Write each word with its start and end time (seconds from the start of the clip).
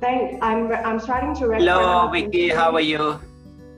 Thank. 0.00 0.42
I'm. 0.42 0.70
I'm 0.70 1.00
starting 1.00 1.34
to. 1.36 1.48
Record. 1.48 1.66
Hello, 1.66 2.08
Vicky. 2.10 2.48
How 2.50 2.72
are 2.72 2.80
you? 2.80 3.18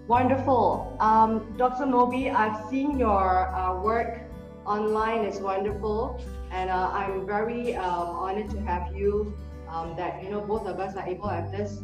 Wonderful. 0.06 0.94
Um, 1.00 1.54
Dr. 1.56 1.86
Moby, 1.86 2.28
I've 2.28 2.68
seen 2.68 2.98
your 2.98 3.48
uh, 3.54 3.80
work 3.80 4.20
online. 4.66 5.24
It's 5.24 5.40
wonderful, 5.40 6.22
and 6.50 6.68
uh, 6.68 6.90
I'm 6.92 7.26
very 7.26 7.74
um, 7.74 8.08
honored 8.08 8.50
to 8.50 8.60
have 8.60 8.94
you. 8.94 9.34
Um, 9.70 9.96
that 9.96 10.22
you 10.22 10.28
know, 10.28 10.42
both 10.42 10.66
of 10.66 10.78
us 10.78 10.94
are 10.94 11.08
able 11.08 11.28
to 11.28 11.34
have 11.34 11.50
this 11.50 11.80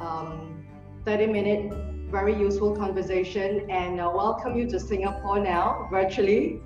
30-minute, 0.00 1.72
um, 1.72 2.08
very 2.10 2.32
useful 2.38 2.76
conversation, 2.76 3.68
and 3.68 4.00
uh, 4.00 4.08
welcome 4.14 4.56
you 4.56 4.70
to 4.70 4.78
Singapore 4.78 5.40
now 5.40 5.88
virtually. 5.90 6.62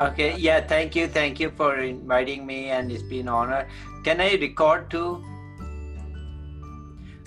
Okay. 0.00 0.36
Yeah. 0.36 0.60
Thank 0.60 0.96
you. 0.96 1.06
Thank 1.08 1.40
you 1.40 1.50
for 1.50 1.76
inviting 1.78 2.46
me, 2.46 2.70
and 2.70 2.90
it's 2.90 3.02
been 3.02 3.28
an 3.28 3.28
honor. 3.28 3.68
Can 4.04 4.20
I 4.20 4.34
record 4.34 4.90
too? 4.90 5.24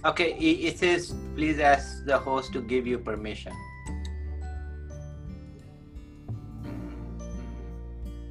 Okay. 0.05 0.33
It 0.33 0.79
says 0.79 1.13
please 1.35 1.59
ask 1.59 2.05
the 2.05 2.17
host 2.17 2.53
to 2.53 2.61
give 2.61 2.87
you 2.87 2.97
permission. 2.97 3.53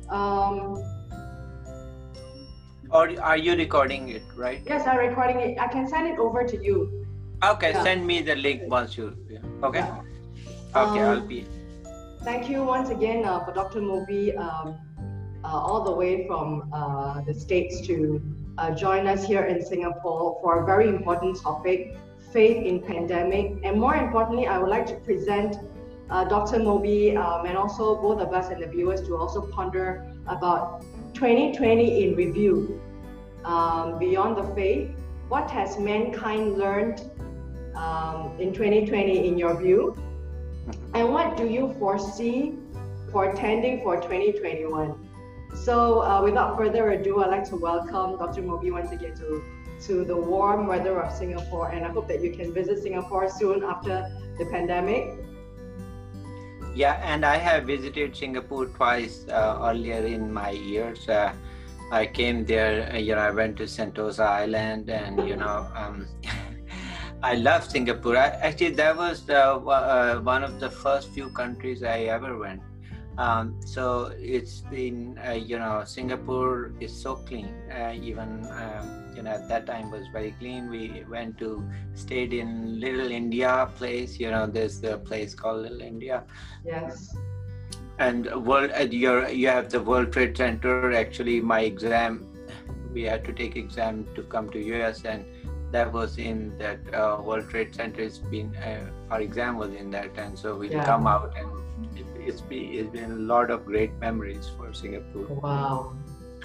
Um, 0.08 0.82
or 2.90 3.10
are 3.20 3.36
you 3.36 3.56
recording 3.56 4.08
it, 4.10 4.22
right? 4.36 4.62
Yes, 4.66 4.86
I'm 4.86 4.98
recording 4.98 5.40
it. 5.40 5.58
I 5.58 5.66
can 5.68 5.88
send 5.88 6.08
it 6.08 6.18
over 6.18 6.44
to 6.44 6.64
you. 6.64 7.06
Okay, 7.42 7.72
yeah. 7.72 7.82
send 7.82 8.06
me 8.06 8.22
the 8.22 8.36
link 8.36 8.62
once 8.68 8.96
you. 8.96 9.16
Yeah. 9.28 9.40
Okay. 9.62 9.80
Yeah. 9.80 10.00
Okay, 10.76 11.00
um, 11.02 11.10
I'll 11.10 11.20
be. 11.20 11.46
Thank 12.24 12.48
you 12.48 12.64
once 12.64 12.88
again 12.88 13.26
uh, 13.26 13.44
for 13.44 13.52
Dr. 13.52 13.82
Moby, 13.82 14.34
um, 14.34 14.78
uh, 15.44 15.48
all 15.48 15.84
the 15.84 15.92
way 15.92 16.26
from 16.26 16.70
uh, 16.72 17.20
the 17.20 17.34
States 17.34 17.86
to 17.86 18.22
uh, 18.56 18.70
join 18.70 19.06
us 19.06 19.26
here 19.26 19.44
in 19.44 19.62
Singapore 19.62 20.38
for 20.40 20.62
a 20.62 20.64
very 20.64 20.88
important 20.88 21.38
topic 21.38 21.98
faith 22.32 22.64
in 22.64 22.80
pandemic. 22.80 23.60
And 23.62 23.78
more 23.78 23.94
importantly, 23.96 24.46
I 24.46 24.56
would 24.56 24.70
like 24.70 24.86
to 24.86 24.94
present 24.94 25.58
uh, 26.08 26.24
Dr. 26.24 26.60
Moby 26.60 27.14
um, 27.14 27.44
and 27.44 27.58
also 27.58 27.94
both 28.00 28.22
of 28.22 28.32
us 28.32 28.48
and 28.48 28.62
the 28.62 28.68
viewers 28.68 29.02
to 29.02 29.18
also 29.18 29.42
ponder 29.42 30.10
about 30.26 30.80
2020 31.12 32.04
in 32.04 32.16
review. 32.16 32.80
Um, 33.44 33.98
beyond 33.98 34.38
the 34.38 34.54
faith, 34.54 34.88
what 35.28 35.50
has 35.50 35.78
mankind 35.78 36.56
learned 36.56 37.02
um, 37.74 38.32
in 38.40 38.54
2020 38.54 39.28
in 39.28 39.36
your 39.36 39.60
view? 39.60 39.94
And 40.94 41.12
what 41.12 41.36
do 41.36 41.46
you 41.46 41.74
foresee 41.78 42.54
for 43.10 43.26
portending 43.26 43.82
for 43.82 43.96
2021? 43.96 45.08
So 45.54 46.02
uh, 46.02 46.22
without 46.22 46.56
further 46.56 46.90
ado, 46.90 47.22
I'd 47.22 47.30
like 47.30 47.48
to 47.50 47.56
welcome 47.56 48.18
Dr. 48.18 48.42
Moby 48.42 48.70
once 48.70 48.90
again 48.90 49.14
to, 49.16 49.42
to 49.86 50.04
the 50.04 50.16
warm 50.16 50.66
weather 50.66 51.00
of 51.00 51.12
Singapore. 51.12 51.70
And 51.70 51.84
I 51.84 51.88
hope 51.88 52.08
that 52.08 52.22
you 52.22 52.32
can 52.32 52.52
visit 52.52 52.82
Singapore 52.82 53.28
soon 53.30 53.62
after 53.62 54.10
the 54.38 54.46
pandemic. 54.46 55.14
Yeah, 56.74 57.00
and 57.04 57.24
I 57.24 57.36
have 57.36 57.64
visited 57.64 58.16
Singapore 58.16 58.66
twice 58.66 59.26
uh, 59.28 59.58
earlier 59.62 60.04
in 60.06 60.32
my 60.32 60.50
years. 60.50 61.08
Uh, 61.08 61.32
I 61.92 62.06
came 62.06 62.44
there, 62.44 62.90
uh, 62.92 62.98
you 62.98 63.14
know, 63.14 63.20
I 63.20 63.30
went 63.30 63.56
to 63.58 63.64
Sentosa 63.64 64.26
Island 64.26 64.90
and, 64.90 65.28
you 65.28 65.36
know, 65.36 65.68
um, 65.76 66.08
I 67.24 67.36
love 67.36 67.64
Singapore. 67.64 68.18
I, 68.18 68.26
actually, 68.48 68.72
that 68.72 68.98
was 68.98 69.24
the, 69.24 69.42
uh, 69.42 70.20
one 70.20 70.44
of 70.44 70.60
the 70.60 70.68
first 70.68 71.08
few 71.08 71.30
countries 71.30 71.82
I 71.82 72.00
ever 72.16 72.36
went. 72.36 72.60
Um, 73.16 73.58
so 73.64 74.12
it's 74.18 74.60
been, 74.60 75.18
uh, 75.26 75.32
you 75.32 75.58
know, 75.58 75.84
Singapore 75.86 76.72
is 76.80 76.94
so 76.94 77.14
clean. 77.14 77.46
Uh, 77.70 77.94
even, 77.94 78.46
um, 78.50 79.14
you 79.16 79.22
know, 79.22 79.30
at 79.30 79.48
that 79.48 79.64
time 79.64 79.90
was 79.90 80.06
very 80.12 80.32
clean. 80.38 80.68
We 80.68 81.02
went 81.08 81.38
to, 81.38 81.66
stayed 81.94 82.34
in 82.34 82.78
Little 82.78 83.10
India 83.10 83.70
place. 83.76 84.20
You 84.20 84.30
know, 84.30 84.46
there's 84.46 84.82
the 84.82 84.98
place 84.98 85.34
called 85.34 85.62
Little 85.62 85.80
India. 85.80 86.24
Yes. 86.62 87.16
And 87.98 88.26
world, 88.44 88.70
uh, 88.78 88.82
you 88.82 89.28
you 89.28 89.48
have 89.48 89.70
the 89.70 89.80
World 89.80 90.12
Trade 90.12 90.36
Center. 90.36 90.92
Actually, 90.92 91.40
my 91.40 91.60
exam, 91.60 92.26
we 92.92 93.04
had 93.04 93.24
to 93.24 93.32
take 93.32 93.56
exam 93.56 94.06
to 94.16 94.22
come 94.24 94.50
to 94.50 94.58
US, 94.74 95.04
and 95.04 95.24
that 95.74 95.92
was 95.92 96.18
in 96.18 96.56
that 96.58 96.78
uh, 96.94 97.20
World 97.20 97.50
Trade 97.50 97.74
Center. 97.74 98.02
It's 98.02 98.18
been 98.18 98.54
uh, 98.56 98.90
our 99.10 99.20
exam 99.20 99.56
was 99.56 99.74
in 99.74 99.90
that, 99.90 100.16
and 100.16 100.38
so 100.38 100.56
we 100.56 100.70
yeah. 100.70 100.84
come 100.84 101.06
out 101.06 101.34
and 101.36 101.48
it's 102.28 102.40
been 102.40 102.72
it's 102.78 102.90
been 102.90 103.10
a 103.10 103.22
lot 103.32 103.50
of 103.50 103.66
great 103.66 103.92
memories 104.06 104.50
for 104.56 104.72
Singapore. 104.72 105.26
Wow. 105.42 105.96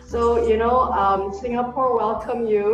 So 0.06 0.48
you 0.48 0.58
know, 0.58 0.78
um, 1.04 1.32
Singapore 1.32 1.96
welcome 1.96 2.48
you. 2.48 2.66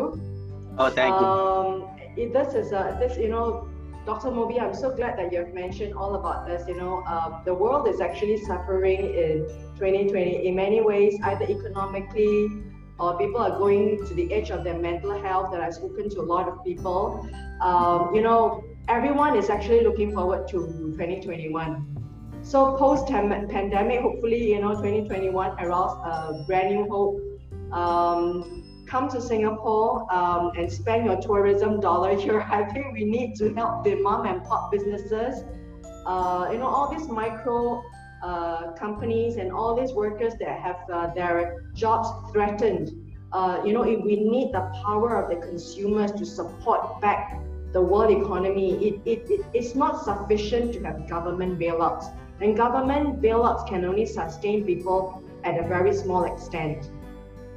Oh, 0.78 0.90
thank 0.90 1.20
you. 1.20 1.28
um, 1.28 1.90
you. 2.16 2.32
This 2.32 2.54
is 2.54 2.72
a 2.72 2.84
this 3.02 3.18
you 3.18 3.28
know, 3.28 3.68
Dr. 4.06 4.32
Moby. 4.32 4.58
I'm 4.58 4.74
so 4.74 4.96
glad 4.96 5.20
that 5.20 5.34
you've 5.34 5.54
mentioned 5.54 5.94
all 5.94 6.16
about 6.16 6.48
this. 6.48 6.66
You 6.70 6.78
know, 6.78 7.04
um, 7.04 7.42
the 7.44 7.54
world 7.54 7.90
is 7.90 8.00
actually 8.00 8.38
suffering 8.46 9.02
in 9.26 9.46
2020 9.76 10.48
in 10.48 10.56
many 10.56 10.80
ways, 10.80 11.20
either 11.32 11.44
economically 11.58 12.65
or 13.00 13.18
people 13.18 13.42
are 13.42 13.58
going 13.58 14.06
to 14.06 14.14
the 14.14 14.32
edge 14.34 14.52
of 14.52 14.64
their 14.64 14.78
mental 14.78 15.22
health. 15.22 15.52
That 15.52 15.62
I've 15.62 15.74
spoken 15.74 16.10
to 16.12 16.22
a 16.22 16.28
lot 16.34 16.48
of 16.48 16.64
people. 16.64 17.30
Um, 17.62 18.14
you 18.14 18.22
know, 18.22 18.64
everyone 18.88 19.36
is 19.38 19.50
actually 19.50 19.84
looking 19.84 20.14
forward 20.14 20.48
to 20.50 20.68
2021 20.98 21.96
so 22.46 22.78
post 22.78 23.08
pandemic, 23.08 24.02
hopefully, 24.02 24.52
you 24.52 24.62
know, 24.62 24.76
2021 24.76 25.60
arouse 25.60 25.98
a 26.06 26.44
brand 26.46 26.76
new 26.76 26.88
hope. 26.88 27.20
Um, 27.74 28.86
come 28.86 29.10
to 29.10 29.20
Singapore 29.20 30.06
um, 30.14 30.52
and 30.56 30.72
spend 30.72 31.08
your 31.08 31.20
tourism 31.20 31.80
dollar 31.80 32.16
here. 32.16 32.42
I 32.52 32.64
think 32.66 32.94
we 32.94 33.04
need 33.04 33.34
to 33.38 33.52
help 33.56 33.84
the 33.84 33.96
mom 33.96 34.28
and 34.28 34.44
pop 34.44 34.72
businesses. 34.72 35.44
Uh, 36.06 36.50
you 36.52 36.60
know, 36.60 36.68
all 36.68 36.96
these 36.96 37.08
micro 37.08 37.84
uh, 38.24 38.72
companies 38.74 39.38
and 39.38 39.52
all 39.52 39.80
these 39.80 39.94
workers 39.94 40.34
that 40.40 40.60
have 40.60 40.78
uh, 40.92 41.14
their 41.14 41.70
jobs 41.74 42.10
threatened. 42.32 42.92
Uh, 43.32 43.62
you 43.66 43.74
know, 43.74 43.84
if 43.84 44.04
we 44.04 44.16
need 44.16 44.54
the 44.54 44.72
power 44.84 45.22
of 45.22 45.30
the 45.30 45.46
consumers 45.46 46.12
to 46.14 46.26
support 46.26 47.02
back 47.02 47.40
the 47.74 47.82
world 47.82 48.12
economy, 48.12 48.74
it, 48.88 49.02
it, 49.06 49.30
it, 49.30 49.46
it's 49.54 49.76
not 49.76 50.04
sufficient 50.04 50.74
to 50.74 50.84
have 50.84 51.08
government 51.10 51.60
bailouts. 51.60 52.16
And 52.40 52.56
government 52.56 53.22
bailouts 53.22 53.68
can 53.68 53.84
only 53.86 54.06
sustain 54.06 54.64
people 54.66 55.22
at 55.44 55.60
a 55.60 55.68
very 55.68 55.94
small 55.94 56.24
extent. 56.24 56.90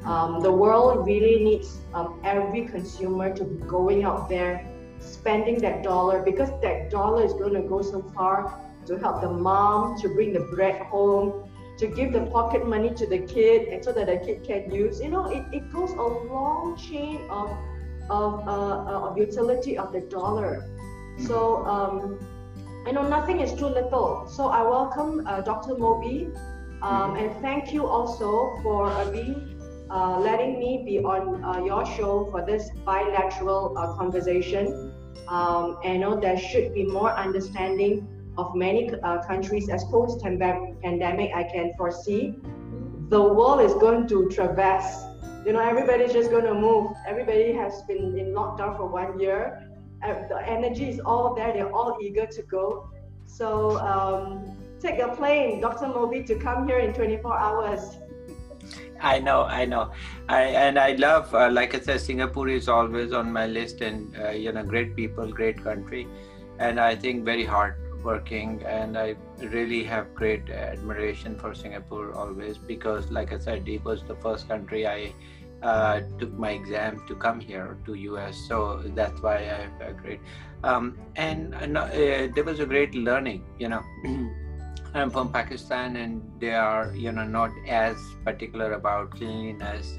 Um, 0.05 0.41
the 0.41 0.51
world 0.51 1.07
really 1.07 1.43
needs 1.43 1.79
um, 1.95 2.21
every 2.25 2.67
consumer 2.67 3.35
to 3.35 3.45
be 3.45 3.65
going 3.67 4.05
out 4.05 4.29
there, 4.29 4.67
spending 5.01 5.59
that 5.61 5.83
dollar, 5.83 6.23
because 6.23 6.51
that 6.63 6.91
dollar 6.91 7.25
is 7.25 7.33
going 7.33 7.55
to 7.55 7.63
go 7.63 7.83
so 7.83 8.03
far 8.15 8.61
to 8.89 8.99
help 8.99 9.21
the 9.21 9.31
mom 9.31 9.99
to 10.01 10.09
bring 10.09 10.33
the 10.33 10.41
bread 10.55 10.83
home, 10.87 11.49
to 11.79 11.87
give 11.87 12.13
the 12.13 12.27
pocket 12.27 12.67
money 12.67 12.93
to 12.95 13.07
the 13.07 13.21
kid, 13.21 13.69
and 13.69 13.85
so 13.85 13.93
that 13.93 14.07
the 14.07 14.19
kid 14.27 14.45
can 14.45 14.71
use. 14.75 15.01
You 15.01 15.11
know, 15.11 15.27
it, 15.31 15.45
it 15.53 15.73
goes 15.73 15.93
a 15.93 16.03
long 16.03 16.77
chain 16.77 17.21
of 17.31 17.51
of 18.11 18.49
uh, 18.49 18.51
uh 18.51 19.09
of 19.09 19.19
utility 19.19 19.79
of 19.79 19.93
the 19.93 20.01
dollar. 20.01 20.65
So 21.19 21.65
um, 21.67 22.19
I 22.87 22.93
know 22.93 23.07
nothing 23.07 23.41
is 23.41 23.53
too 23.55 23.67
little. 23.67 24.27
So 24.29 24.49
I 24.49 24.63
welcome 24.63 25.27
uh, 25.27 25.43
Dr. 25.43 25.77
Moby 25.77 26.33
um, 26.83 27.17
and 27.17 27.35
thank 27.43 27.73
you 27.73 27.87
also 27.87 28.57
for 28.63 28.87
uh, 28.87 29.11
being, 29.11 29.61
uh, 29.91 30.21
letting 30.21 30.59
me 30.59 30.83
be 30.87 30.99
on 30.99 31.43
uh, 31.43 31.65
your 31.65 31.85
show 31.85 32.29
for 32.31 32.45
this 32.45 32.71
bilateral 32.85 33.77
uh, 33.77 33.97
conversation. 33.97 34.93
Um, 35.27 35.79
and 35.85 35.95
I 35.95 35.97
know 35.97 36.21
there 36.21 36.39
should 36.39 36.75
be 36.75 36.85
more 36.85 37.11
understanding 37.13 38.07
of 38.39 38.55
many 38.55 38.91
uh, 39.03 39.23
countries 39.27 39.69
as 39.69 39.85
post 39.85 40.23
pandemic 40.23 41.31
I 41.35 41.43
can 41.45 41.75
foresee. 41.77 42.35
The 43.09 43.23
world 43.23 43.61
is 43.61 43.75
going 43.75 44.07
to 44.09 44.29
traverse. 44.29 45.05
You 45.45 45.53
know, 45.53 45.61
everybody's 45.61 46.13
just 46.13 46.31
going 46.31 46.45
to 46.45 46.55
move. 46.55 46.93
Everybody 47.07 47.53
has 47.53 47.83
been 47.83 48.19
in 48.19 48.35
lockdown 48.35 48.77
for 48.77 48.87
one 48.87 49.19
year 49.21 49.69
the 50.03 50.43
energy 50.47 50.89
is 50.89 51.01
all 51.01 51.35
there. 51.35 51.53
They're 51.53 51.73
all 51.73 51.99
eager 52.01 52.27
to 52.27 52.43
go. 52.43 52.91
So 53.27 53.79
um, 53.79 54.57
take 54.81 54.99
a 54.99 55.09
plane, 55.09 55.61
Dr. 55.61 55.89
Moby, 55.89 56.23
to 56.25 56.35
come 56.37 56.67
here 56.67 56.79
in 56.79 56.93
24 56.95 57.39
hours. 57.39 57.97
I 59.01 59.21
know, 59.21 59.43
I 59.43 59.65
know, 59.65 59.93
I 60.29 60.43
and 60.43 60.77
I 60.77 60.93
love, 60.93 61.33
uh, 61.33 61.49
like 61.51 61.73
I 61.73 61.79
said, 61.79 62.01
Singapore 62.01 62.49
is 62.49 62.69
always 62.69 63.13
on 63.13 63.33
my 63.33 63.47
list, 63.47 63.81
and 63.81 64.15
uh, 64.19 64.31
you 64.31 64.51
know, 64.51 64.65
great 64.65 64.97
people, 64.97 65.31
great 65.31 65.63
country, 65.63 66.09
and 66.59 66.81
I 66.81 66.97
think 66.97 67.25
very 67.25 67.45
hard 67.45 67.77
working, 68.03 68.63
and 68.65 68.97
I 68.97 69.17
really 69.39 69.85
have 69.85 70.15
great 70.15 70.51
admiration 70.51 71.39
for 71.39 71.55
Singapore 71.55 72.15
always 72.15 72.59
because, 72.59 73.11
like 73.11 73.33
I 73.33 73.39
said, 73.39 73.69
it 73.69 73.85
was 73.85 74.03
the 74.05 74.17
first 74.17 74.49
country 74.49 74.87
I 74.87 75.13
uh, 75.63 76.01
took 76.19 76.33
my 76.35 76.51
exam 76.51 77.03
to 77.09 77.15
come 77.17 77.41
here 77.41 77.77
to 77.85 77.95
US. 77.95 78.37
So 78.49 78.83
that's 78.95 79.21
why 79.21 79.37
I 79.37 79.67
have 79.67 79.81
a 79.81 79.93
great 79.93 80.21
um, 80.65 80.99
and 81.17 81.55
uh, 81.55 81.81
uh, 81.81 82.29
there 82.35 82.45
was 82.45 82.61
a 82.61 82.67
great 82.67 82.95
learning. 82.95 83.45
You 83.59 83.69
know, 83.69 83.83
I'm 84.95 85.11
from 85.11 85.33
Pakistan, 85.33 85.97
and 85.97 86.23
they 86.41 86.55
are 86.55 86.93
you 86.95 87.13
know 87.13 87.25
not 87.25 87.51
as 87.67 87.97
particular 88.25 88.73
about 88.73 89.13
cleanliness 89.13 89.99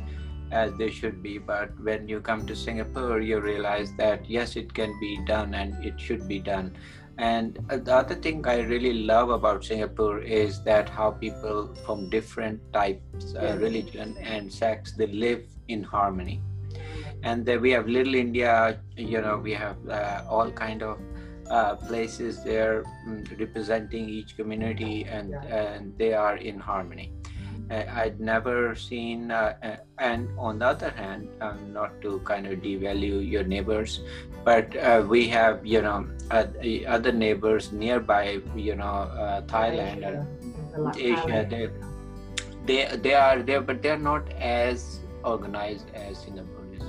as 0.52 0.74
they 0.78 0.90
should 0.90 1.24
be. 1.24 1.38
But 1.38 1.72
when 1.82 2.08
you 2.08 2.20
come 2.20 2.46
to 2.48 2.56
Singapore, 2.56 3.22
you 3.22 3.40
realize 3.40 3.94
that 3.98 4.30
yes, 4.30 4.56
it 4.56 4.74
can 4.74 4.98
be 5.00 5.20
done 5.26 5.54
and 5.54 5.74
it 5.86 6.00
should 6.00 6.28
be 6.28 6.40
done. 6.40 6.76
And 7.20 7.60
the 7.68 7.94
other 7.94 8.16
thing 8.16 8.48
I 8.48 8.62
really 8.62 8.94
love 9.04 9.30
about 9.30 9.66
Singapore 9.66 10.20
is 10.20 10.64
that 10.64 10.88
how 10.88 11.12
people 11.12 11.76
from 11.86 12.10
different 12.10 12.62
types, 12.72 13.36
uh, 13.36 13.58
religion 13.60 14.16
and 14.22 14.52
sects, 14.52 14.94
they 14.94 15.08
live 15.08 15.44
in 15.68 15.84
harmony. 15.84 16.42
And 17.24 17.46
then 17.46 17.60
we 17.60 17.72
have 17.72 17.90
Little 17.90 18.16
India, 18.16 18.80
you 18.96 19.20
know, 19.20 19.38
we 19.38 19.54
have 19.54 19.76
uh, 19.90 20.24
all 20.30 20.50
kind 20.50 20.82
of 20.82 20.98
uh, 21.50 21.76
places 21.76 22.42
there 22.42 22.86
um, 23.06 23.26
representing 23.38 24.08
each 24.08 24.38
community 24.38 25.04
and, 25.04 25.34
and 25.34 25.98
they 25.98 26.14
are 26.14 26.38
in 26.38 26.58
harmony. 26.58 27.12
Uh, 27.70 27.84
I'd 27.94 28.20
never 28.20 28.74
seen, 28.74 29.30
uh, 29.30 29.54
uh, 29.62 29.76
and 30.00 30.28
on 30.40 30.58
the 30.58 30.66
other 30.66 30.90
hand, 30.90 31.30
um, 31.40 31.72
not 31.72 32.02
to 32.02 32.20
kind 32.26 32.48
of 32.48 32.60
devalue 32.60 33.30
your 33.30 33.44
neighbors, 33.44 34.02
but 34.44 34.76
uh, 34.78 35.06
we 35.08 35.28
have, 35.28 35.64
you 35.64 35.82
know, 35.82 36.08
other 36.32 37.12
neighbors 37.12 37.72
nearby, 37.72 38.42
you 38.56 38.76
know, 38.76 39.44
Thailand 39.46 40.04
and 40.04 40.96
Asia. 40.98 41.46
They, 41.48 41.70
they, 42.66 42.98
they 42.98 43.14
are 43.14 43.44
there, 43.44 43.62
but 43.62 43.84
they're 43.84 44.00
not 44.00 44.32
as 44.34 45.00
organized 45.24 45.92
as 45.94 46.18
Singapore 46.18 46.66
is. 46.74 46.84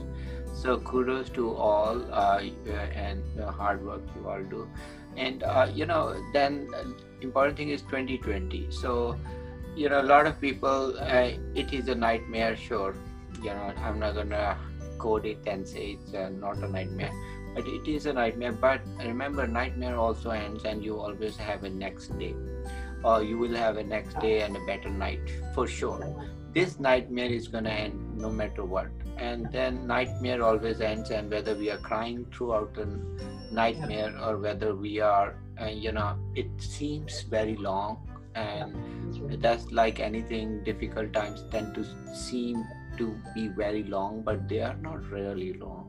So 0.54 0.78
kudos 0.78 1.28
to 1.30 1.54
all 1.54 2.02
uh, 2.12 2.42
and 2.94 3.22
the 3.36 3.50
hard 3.50 3.84
work 3.84 4.02
you 4.16 4.28
all 4.28 4.42
do. 4.42 4.68
And 5.16 5.42
uh, 5.42 5.70
you 5.74 5.86
know, 5.86 6.16
then 6.32 6.68
important 7.20 7.56
thing 7.56 7.70
is 7.70 7.82
2020. 7.82 8.70
So 8.70 9.16
you 9.76 9.88
know, 9.88 10.00
a 10.00 10.08
lot 10.14 10.26
of 10.26 10.40
people, 10.40 10.96
uh, 10.98 11.30
it 11.54 11.72
is 11.72 11.88
a 11.88 11.94
nightmare, 11.94 12.56
sure. 12.56 12.94
You 13.42 13.50
know, 13.50 13.72
I'm 13.78 13.98
not 13.98 14.14
gonna 14.14 14.58
code 14.98 15.24
it 15.24 15.38
and 15.46 15.66
say 15.66 15.98
it's 15.98 16.14
uh, 16.14 16.28
not 16.28 16.58
a 16.58 16.68
nightmare, 16.68 17.12
but 17.54 17.66
it 17.66 17.88
is 17.88 18.06
a 18.06 18.12
nightmare. 18.12 18.52
But 18.52 18.82
remember, 18.98 19.46
nightmare 19.46 19.96
also 19.96 20.30
ends, 20.30 20.64
and 20.64 20.84
you 20.84 21.00
always 21.00 21.36
have 21.36 21.64
a 21.64 21.70
next 21.70 22.18
day, 22.18 22.34
or 23.04 23.22
you 23.22 23.38
will 23.38 23.54
have 23.54 23.76
a 23.76 23.84
next 23.84 24.18
day 24.20 24.42
and 24.42 24.56
a 24.56 24.64
better 24.66 24.90
night 24.90 25.20
for 25.54 25.66
sure. 25.66 26.04
This 26.52 26.78
nightmare 26.80 27.30
is 27.30 27.48
gonna 27.48 27.70
end 27.70 28.18
no 28.18 28.28
matter 28.28 28.64
what, 28.64 28.88
and 29.16 29.50
then 29.52 29.86
nightmare 29.86 30.42
always 30.42 30.80
ends, 30.80 31.10
and 31.10 31.30
whether 31.30 31.54
we 31.54 31.70
are 31.70 31.78
crying 31.78 32.26
throughout 32.34 32.74
the 32.74 32.86
nightmare 33.52 34.14
or 34.22 34.36
whether 34.36 34.74
we 34.74 35.00
are, 35.00 35.36
uh, 35.60 35.66
you 35.66 35.92
know, 35.92 36.18
it 36.34 36.50
seems 36.58 37.22
very 37.22 37.56
long 37.56 38.09
and 38.34 39.42
that's 39.42 39.70
like 39.72 40.00
anything 40.00 40.62
difficult 40.64 41.12
times 41.12 41.44
tend 41.50 41.74
to 41.74 41.84
seem 42.14 42.64
to 42.96 43.14
be 43.34 43.48
very 43.48 43.82
long 43.84 44.22
but 44.22 44.48
they 44.48 44.60
are 44.60 44.76
not 44.76 45.04
really 45.10 45.54
long. 45.54 45.86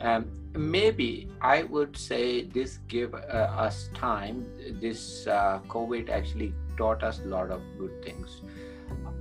Um, 0.00 0.30
maybe 0.54 1.28
i 1.42 1.62
would 1.62 1.96
say 1.96 2.42
this 2.42 2.78
give 2.88 3.14
uh, 3.14 3.18
us 3.66 3.90
time. 3.94 4.46
This 4.80 5.26
uh, 5.26 5.60
covid 5.68 6.08
actually 6.10 6.54
taught 6.76 7.02
us 7.02 7.20
a 7.20 7.28
lot 7.28 7.50
of 7.50 7.60
good 7.78 8.02
things. 8.02 8.40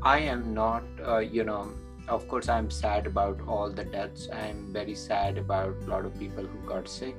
I 0.01 0.19
am 0.19 0.53
not 0.53 0.83
uh, 1.05 1.19
you 1.19 1.43
know 1.43 1.71
of 2.07 2.27
course 2.27 2.49
i'm 2.49 2.71
sad 2.71 3.05
about 3.05 3.41
all 3.47 3.69
the 3.69 3.83
deaths. 3.83 4.29
I'm 4.31 4.71
very 4.73 4.95
sad 4.95 5.37
about 5.37 5.75
a 5.85 5.89
lot 5.89 6.05
of 6.05 6.17
people 6.17 6.45
who 6.45 6.67
got 6.67 6.87
sick 6.87 7.15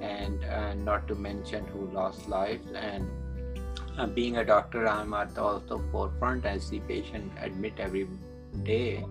and 0.00 0.44
uh, 0.44 0.74
not 0.74 1.08
to 1.08 1.14
mention 1.14 1.66
who 1.66 1.90
lost 1.90 2.28
lives 2.28 2.66
and 2.74 3.08
being 4.06 4.36
a 4.38 4.44
doctor, 4.44 4.88
I'm 4.88 5.14
at 5.14 5.34
the 5.34 5.42
also 5.42 5.82
forefront. 5.92 6.46
I 6.46 6.58
see 6.58 6.80
patient 6.80 7.30
admit 7.40 7.74
every 7.78 8.08
day, 8.62 9.04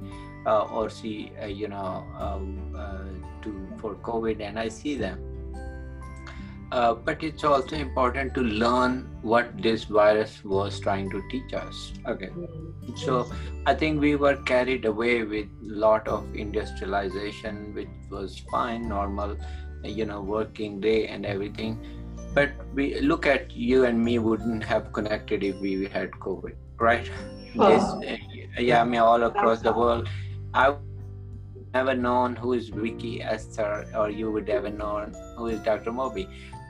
uh, 0.46 0.64
or 0.66 0.90
see 0.90 1.32
uh, 1.42 1.46
you 1.46 1.68
know 1.68 2.06
um, 2.18 2.76
uh, 2.78 3.44
to 3.44 3.68
for 3.78 3.96
COVID, 3.96 4.42
and 4.42 4.60
I 4.60 4.70
see 4.70 4.96
them. 4.96 5.26
Uh, 6.72 6.94
but 6.94 7.24
it's 7.24 7.44
also 7.44 7.76
important 7.76 8.36
to 8.36 8.42
learn 8.42 9.10
what 9.24 9.60
this 9.60 9.86
virus 9.86 10.44
was 10.46 10.80
trying 10.80 11.10
to 11.10 11.22
teach 11.30 11.52
us. 11.52 11.94
Okay, 12.08 12.30
so 12.96 13.32
I 13.66 13.74
think 13.74 14.00
we 14.00 14.16
were 14.16 14.36
carried 14.44 14.86
away 14.86 15.24
with 15.24 15.48
a 15.48 15.74
lot 15.86 16.08
of 16.08 16.36
industrialization, 16.36 17.74
which 17.74 17.90
was 18.12 18.38
fine, 18.52 18.88
normal, 18.88 19.36
you 19.84 20.06
know, 20.06 20.22
working 20.22 20.80
day 20.80 21.08
and 21.08 21.26
everything 21.26 21.84
but 22.34 22.52
we 22.74 23.00
look 23.02 23.26
at 23.26 23.52
you 23.52 23.86
and 23.86 24.04
me 24.04 24.20
wouldn't 24.20 24.64
have 24.64 24.92
connected 24.94 25.44
if 25.44 25.60
we 25.60 25.86
had 25.88 26.12
covid 26.12 26.56
right 26.80 27.10
oh. 27.58 27.70
this, 27.70 28.12
uh, 28.58 28.62
yeah 28.62 28.82
i 28.82 28.84
mean 28.84 29.00
all 29.00 29.24
across 29.24 29.62
the 29.62 29.72
world 29.72 30.08
i 30.54 30.76
never 31.74 31.94
known 31.94 32.36
who 32.36 32.54
is 32.54 32.70
vicky 32.70 33.22
esther 33.22 33.88
or 33.96 34.10
you 34.10 34.32
would 34.32 34.50
ever 34.50 34.70
known 34.70 35.14
who 35.38 35.48
is 35.48 35.60
dr 35.62 35.92
moby 35.92 36.28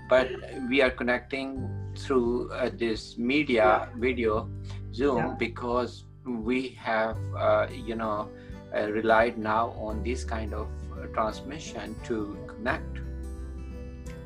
but 0.09 0.29
we 0.69 0.81
are 0.81 0.89
connecting 0.89 1.69
through 1.95 2.51
uh, 2.51 2.69
this 2.73 3.17
media 3.17 3.89
video 3.97 4.49
zoom 4.93 5.17
yeah. 5.17 5.35
because 5.37 6.05
we 6.25 6.69
have 6.69 7.17
uh, 7.37 7.67
you 7.71 7.95
know 7.95 8.29
uh, 8.75 8.87
relied 8.91 9.37
now 9.37 9.69
on 9.71 10.03
this 10.03 10.23
kind 10.23 10.53
of 10.53 10.67
uh, 10.93 11.05
transmission 11.07 11.95
to 12.03 12.37
connect 12.47 12.99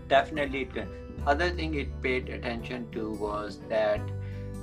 definitely 0.07 0.61
it 0.61 0.73
can 0.73 1.02
other 1.25 1.49
thing 1.51 1.75
it 1.75 2.01
paid 2.01 2.29
attention 2.29 2.89
to 2.91 3.11
was 3.11 3.59
that 3.69 4.01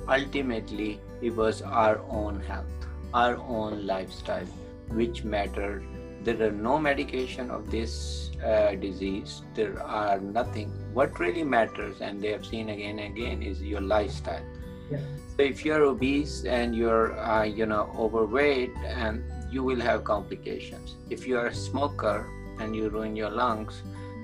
ultimately 0.07 0.99
it 1.21 1.35
was 1.35 1.61
our 1.61 1.99
own 2.09 2.39
health 2.41 2.81
our 3.13 3.37
own 3.37 3.85
lifestyle 3.85 4.45
which 4.89 5.23
mattered. 5.23 5.83
There 6.23 6.41
are 6.47 6.51
no 6.51 6.77
medication 6.77 7.49
of 7.49 7.71
this 7.71 8.31
uh, 8.45 8.75
disease. 8.75 9.41
There 9.55 9.81
are 9.81 10.19
nothing. 10.19 10.69
What 10.93 11.19
really 11.19 11.43
matters 11.43 12.01
and 12.01 12.21
they 12.21 12.31
have 12.31 12.45
seen 12.45 12.69
again 12.69 12.99
and 12.99 13.17
again 13.17 13.41
is 13.41 13.61
your 13.61 13.81
lifestyle. 13.81 14.43
So 14.91 15.43
if 15.43 15.63
you're 15.63 15.83
obese 15.83 16.43
and 16.43 16.75
you're 16.75 17.17
uh, 17.17 17.43
you 17.43 17.65
know 17.65 17.89
overweight 17.97 18.75
and 18.85 19.23
you 19.49 19.63
will 19.63 19.79
have 19.79 20.03
complications. 20.03 20.97
If 21.09 21.25
you're 21.25 21.47
a 21.47 21.55
smoker 21.55 22.29
and 22.59 22.75
you 22.75 22.89
ruin 22.89 23.15
your 23.15 23.29
lungs 23.29 23.81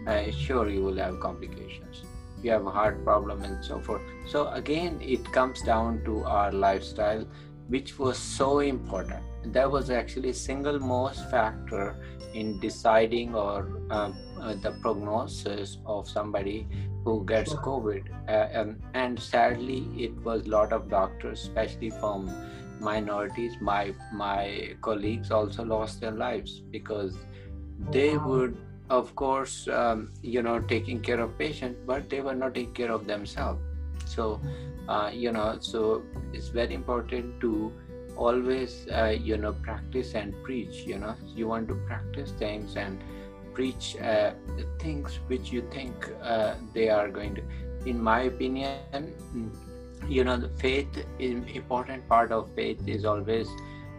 uh, 0.08 0.30
sure 0.32 0.70
you 0.70 0.84
will 0.84 0.98
have 0.98 1.20
complications 1.20 2.04
you 2.44 2.52
have 2.52 2.66
a 2.66 2.72
heart 2.72 3.04
problem 3.04 3.44
and 3.44 3.64
so 3.64 3.80
forth. 3.80 4.02
So 4.28 4.50
again 4.50 5.00
it 5.02 5.32
comes 5.32 5.62
down 5.62 6.04
to 6.06 6.24
our 6.24 6.52
lifestyle 6.52 7.26
which 7.68 8.00
was 8.00 8.18
so 8.18 8.60
important. 8.60 9.24
That 9.54 9.70
was 9.70 9.90
actually 9.90 10.34
single 10.34 10.80
most 10.80 11.30
factor 11.30 11.96
in 12.34 12.60
deciding 12.60 13.36
or 13.36 13.82
um, 13.90 14.16
uh, 14.40 14.56
the 14.56 14.72
prognosis 14.82 15.78
of 15.86 16.08
somebody 16.08 16.68
who 17.04 17.26
gets 17.26 17.54
covid. 17.54 18.04
Uh, 18.28 18.48
and, 18.60 18.82
and 18.94 19.20
sadly 19.20 19.88
it 19.98 20.14
was 20.24 20.46
a 20.46 20.50
lot 20.50 20.74
of 20.74 20.90
doctors 20.90 21.44
especially 21.44 21.90
from 21.90 22.30
minorities 22.80 23.54
my 23.60 23.94
my 24.14 24.76
colleagues 24.82 25.32
also 25.32 25.64
lost 25.64 26.02
their 26.02 26.12
lives 26.12 26.60
because 26.72 27.18
they 27.92 28.18
would 28.18 28.58
of 28.90 29.16
course 29.16 29.68
um, 29.68 30.12
you 30.22 30.42
know 30.42 30.60
taking 30.60 31.00
care 31.02 31.20
of 31.20 31.38
patient 31.38 31.78
but 31.86 32.10
they 32.10 32.22
were 32.22 32.36
not 32.36 32.56
taking 32.56 32.74
care 32.74 32.92
of 32.92 33.08
themselves. 33.08 33.62
So 34.06 34.40
uh, 34.88 35.12
you 35.14 35.32
know 35.32 35.58
so 35.60 36.04
it's 36.34 36.50
very 36.50 36.74
important 36.74 37.40
to 37.42 37.72
always 38.16 38.88
uh, 38.92 39.16
you 39.30 39.38
know 39.38 39.54
practice 39.54 40.14
and 40.16 40.34
preach 40.44 40.84
you 40.86 40.98
know. 40.98 41.16
You 41.36 41.48
want 41.48 41.68
to 41.70 41.76
practice 41.88 42.32
things 42.32 42.76
and 42.76 43.02
preach 43.54 43.96
uh, 43.98 44.32
things 44.80 45.20
which 45.28 45.52
you 45.52 45.68
think 45.72 46.10
uh, 46.22 46.56
they 46.74 46.90
are 46.90 47.10
going 47.10 47.36
to 47.36 47.42
in 47.86 48.02
my 48.02 48.22
opinion 48.22 49.14
you 50.08 50.24
know 50.24 50.38
the 50.38 50.50
faith 50.60 51.06
is 51.20 51.44
important 51.56 52.08
part 52.08 52.32
of 52.32 52.50
faith 52.56 52.88
is 52.88 53.06
always 53.06 53.48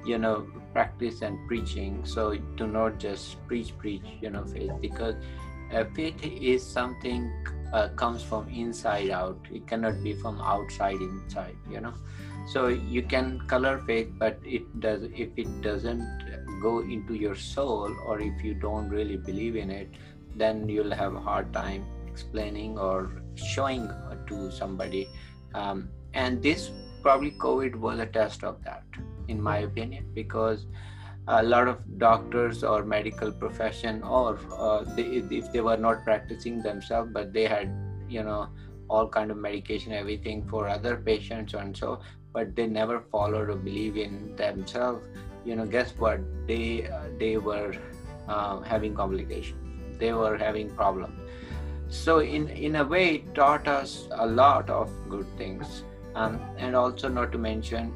you 0.08 0.18
know 0.18 0.46
practice 0.72 1.22
and 1.22 1.46
preaching. 1.46 2.04
So 2.04 2.36
do 2.56 2.66
not 2.66 2.98
just 2.98 3.46
preach 3.46 3.76
preach 3.78 4.02
you 4.20 4.30
know 4.30 4.44
faith 4.44 4.72
because 4.80 5.14
uh, 5.72 5.84
faith 5.94 6.16
is 6.24 6.66
something 6.66 7.30
uh, 7.72 7.88
comes 7.96 8.22
from 8.22 8.48
inside 8.48 9.10
out. 9.10 9.38
It 9.52 9.66
cannot 9.66 10.02
be 10.02 10.14
from 10.14 10.40
outside 10.40 11.00
inside 11.00 11.56
you 11.70 11.80
know. 11.80 11.94
So 12.52 12.68
you 12.68 13.02
can 13.02 13.40
color 13.46 13.78
faith 13.86 14.08
but 14.18 14.38
it 14.42 14.80
does 14.80 15.02
if 15.14 15.28
it 15.36 15.60
doesn't 15.60 16.06
go 16.62 16.80
into 16.80 17.14
your 17.14 17.36
soul 17.36 17.94
or 18.06 18.20
if 18.20 18.42
you 18.42 18.54
don't 18.54 18.88
really 18.88 19.16
believe 19.16 19.54
in 19.56 19.70
it 19.70 19.88
then 20.34 20.68
you'll 20.68 20.94
have 20.94 21.14
a 21.14 21.20
hard 21.20 21.52
time 21.52 21.84
explaining 22.06 22.78
or 22.78 23.22
showing 23.34 23.90
to 24.26 24.50
somebody. 24.50 25.08
Um, 25.54 25.88
and 26.14 26.42
this 26.42 26.70
probably 27.02 27.32
covid 27.32 27.76
was 27.76 27.98
a 27.98 28.06
test 28.06 28.44
of 28.44 28.62
that 28.64 28.82
in 29.28 29.40
my 29.40 29.58
opinion 29.58 30.06
because 30.14 30.66
a 31.28 31.42
lot 31.42 31.68
of 31.68 31.78
doctors 31.98 32.64
or 32.64 32.84
medical 32.84 33.30
profession 33.30 34.02
or 34.02 34.38
uh, 34.56 34.82
they, 34.96 35.02
if 35.02 35.52
they 35.52 35.60
were 35.60 35.76
not 35.76 36.02
practicing 36.04 36.62
themselves 36.62 37.10
but 37.12 37.32
they 37.32 37.46
had 37.46 37.70
you 38.08 38.22
know 38.22 38.48
all 38.88 39.06
kind 39.06 39.30
of 39.30 39.36
medication 39.36 39.92
everything 39.92 40.46
for 40.48 40.66
other 40.68 40.96
patients 40.96 41.54
and 41.54 41.76
so 41.76 42.00
but 42.32 42.56
they 42.56 42.66
never 42.66 43.00
followed 43.12 43.50
or 43.50 43.56
believe 43.56 43.96
in 43.96 44.34
themselves 44.36 45.02
you 45.48 45.56
know 45.56 45.66
guess 45.66 45.92
what? 45.98 46.20
They 46.46 46.90
they 47.18 47.36
were 47.36 47.74
uh, 48.28 48.60
having 48.60 48.94
complications. 48.94 49.98
They 49.98 50.12
were 50.12 50.36
having 50.36 50.70
problems. 50.70 51.18
So 51.88 52.18
in 52.20 52.48
in 52.48 52.76
a 52.76 52.84
way 52.84 53.04
it 53.16 53.34
taught 53.34 53.68
us 53.68 54.08
a 54.12 54.26
lot 54.26 54.70
of 54.70 54.90
good 55.08 55.30
things. 55.38 55.84
Um, 56.14 56.40
and 56.56 56.74
also 56.74 57.08
not 57.08 57.32
to 57.32 57.38
mention 57.38 57.92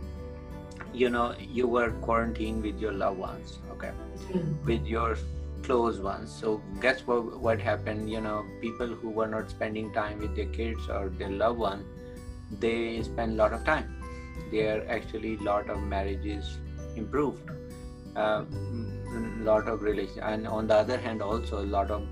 you 0.92 1.08
know 1.08 1.34
you 1.40 1.66
were 1.66 1.90
quarantined 2.06 2.62
with 2.62 2.78
your 2.78 2.92
loved 2.92 3.18
ones 3.18 3.58
okay? 3.70 3.92
Mm. 4.30 4.64
with 4.64 4.87
your 4.87 5.16
close 5.62 6.00
ones. 6.00 6.30
So 6.30 6.61
guess 6.80 7.06
what 7.06 7.40
what 7.40 7.61
happened? 7.61 8.11
You 8.11 8.20
know 8.20 8.44
people 8.61 8.88
who 8.88 9.11
were 9.11 9.28
not 9.28 9.50
spending 9.50 9.92
time 9.92 10.18
with 10.18 10.37
their 10.37 10.46
kids 10.46 10.88
or 10.88 11.08
their 11.08 11.30
loved 11.30 11.58
one 11.58 11.84
they 12.61 13.02
spend 13.02 13.32
a 13.32 13.34
lot 13.37 13.52
of 13.52 13.64
time. 13.64 13.96
There 14.50 14.88
actually 14.90 15.37
a 15.37 15.42
lot 15.42 15.70
of 15.70 15.82
marriages 15.82 16.58
improved. 16.96 17.50
A 18.14 18.20
uh, 18.20 18.44
lot 19.38 19.68
of 19.68 19.82
relation 19.82 20.20
and 20.20 20.46
on 20.46 20.66
the 20.66 20.75
other 20.75 20.99
hand 20.99 21.22
also 21.22 21.62
a 21.62 21.68
lot 21.75 21.90
of 21.90 22.06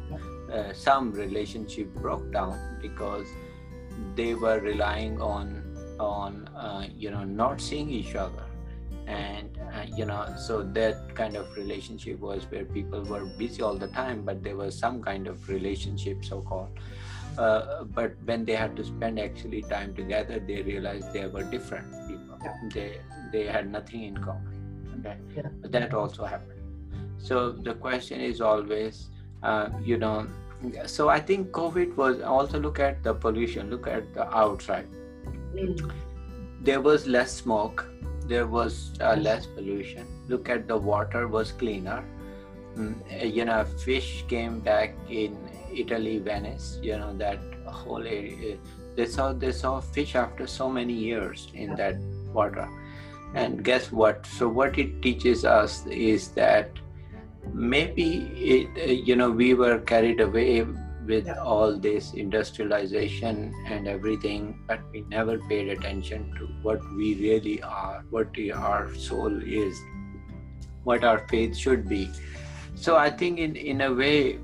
uh, 0.50 0.72
some 0.72 1.12
relationship 1.12 1.94
broke 1.96 2.32
down 2.32 2.78
because 2.80 3.26
they 4.16 4.34
were 4.34 4.60
relying 4.60 5.20
on 5.20 5.76
on 5.98 6.48
uh, 6.56 6.86
you 6.96 7.10
know 7.10 7.24
not 7.24 7.60
seeing 7.60 7.90
each 7.90 8.14
other 8.14 8.44
and 9.06 9.58
uh, 9.74 9.84
you 9.96 10.04
know 10.04 10.26
so 10.36 10.62
that 10.62 11.14
kind 11.14 11.36
of 11.36 11.56
relationship 11.56 12.18
was 12.20 12.44
where 12.50 12.64
people 12.64 13.02
were 13.04 13.24
busy 13.38 13.62
all 13.62 13.74
the 13.74 13.88
time 13.88 14.22
but 14.22 14.42
there 14.42 14.56
was 14.56 14.76
some 14.76 15.02
kind 15.02 15.26
of 15.26 15.48
relationship 15.48 16.24
so 16.24 16.40
called 16.42 16.68
uh, 17.38 17.84
but 17.84 18.14
when 18.24 18.44
they 18.44 18.54
had 18.54 18.76
to 18.76 18.84
spend 18.84 19.18
actually 19.18 19.62
time 19.62 19.94
together 19.94 20.38
they 20.38 20.62
realized 20.62 21.12
they 21.12 21.26
were 21.26 21.42
different 21.44 21.90
people 22.08 22.38
yeah. 22.42 22.54
they 22.74 23.00
they 23.32 23.46
had 23.46 23.70
nothing 23.70 24.04
in 24.04 24.16
common 24.16 24.60
okay 24.98 25.16
yeah. 25.36 25.48
but 25.60 25.72
that 25.72 25.94
also 25.94 26.24
happened 26.24 26.60
so 27.18 27.52
the 27.52 27.74
question 27.74 28.20
is 28.20 28.40
always 28.40 29.08
uh, 29.42 29.68
you 29.82 29.96
know 29.96 30.26
so 30.84 31.08
i 31.08 31.18
think 31.18 31.50
covid 31.50 31.94
was 31.96 32.20
also 32.20 32.58
look 32.58 32.78
at 32.78 33.02
the 33.02 33.14
pollution 33.14 33.70
look 33.70 33.86
at 33.86 34.12
the 34.14 34.26
outside 34.36 34.86
mm. 35.54 35.92
there 36.60 36.80
was 36.80 37.06
less 37.06 37.32
smoke 37.32 37.86
there 38.30 38.46
was 38.46 38.92
uh, 39.00 39.16
less 39.16 39.46
pollution. 39.46 40.06
Look 40.28 40.48
at 40.48 40.66
the 40.68 40.76
water 40.76 41.26
was 41.28 41.52
cleaner. 41.52 42.02
Mm, 42.76 43.34
you 43.36 43.44
know 43.44 43.64
fish 43.84 44.24
came 44.28 44.60
back 44.60 44.94
in 45.20 45.36
italy 45.74 46.18
venice 46.26 46.78
you 46.80 46.96
know 46.96 47.12
that 47.22 47.40
whole 47.66 48.06
area. 48.06 48.58
They 48.96 49.06
saw 49.06 49.32
they 49.32 49.50
saw 49.52 49.80
fish 49.80 50.14
after 50.14 50.46
so 50.46 50.68
many 50.68 50.92
years 50.92 51.48
in 51.54 51.74
that 51.76 51.96
water. 52.32 52.68
And 53.34 53.64
guess 53.64 53.90
what? 53.92 54.26
So 54.26 54.48
what 54.48 54.78
it 54.78 55.02
teaches 55.02 55.44
us 55.44 55.86
is 55.86 56.28
that 56.38 56.70
maybe 57.52 58.08
it 58.54 59.00
you 59.08 59.16
know 59.16 59.30
we 59.30 59.54
were 59.54 59.78
carried 59.80 60.20
away 60.20 60.66
with 61.06 61.26
yeah. 61.26 61.42
all 61.42 61.76
this 61.76 62.12
industrialization 62.14 63.54
and 63.66 63.88
everything, 63.88 64.58
but 64.66 64.80
we 64.92 65.02
never 65.02 65.38
paid 65.38 65.68
attention 65.68 66.32
to 66.38 66.46
what 66.62 66.80
we 66.96 67.14
really 67.14 67.62
are, 67.62 68.04
what 68.10 68.28
our 68.54 68.94
soul 68.94 69.42
is, 69.42 69.78
what 70.84 71.04
our 71.04 71.26
faith 71.28 71.56
should 71.56 71.88
be. 71.88 72.10
So 72.74 72.96
I 72.96 73.10
think 73.10 73.38
in, 73.38 73.56
in 73.56 73.80
a 73.82 73.92
way, 73.92 74.38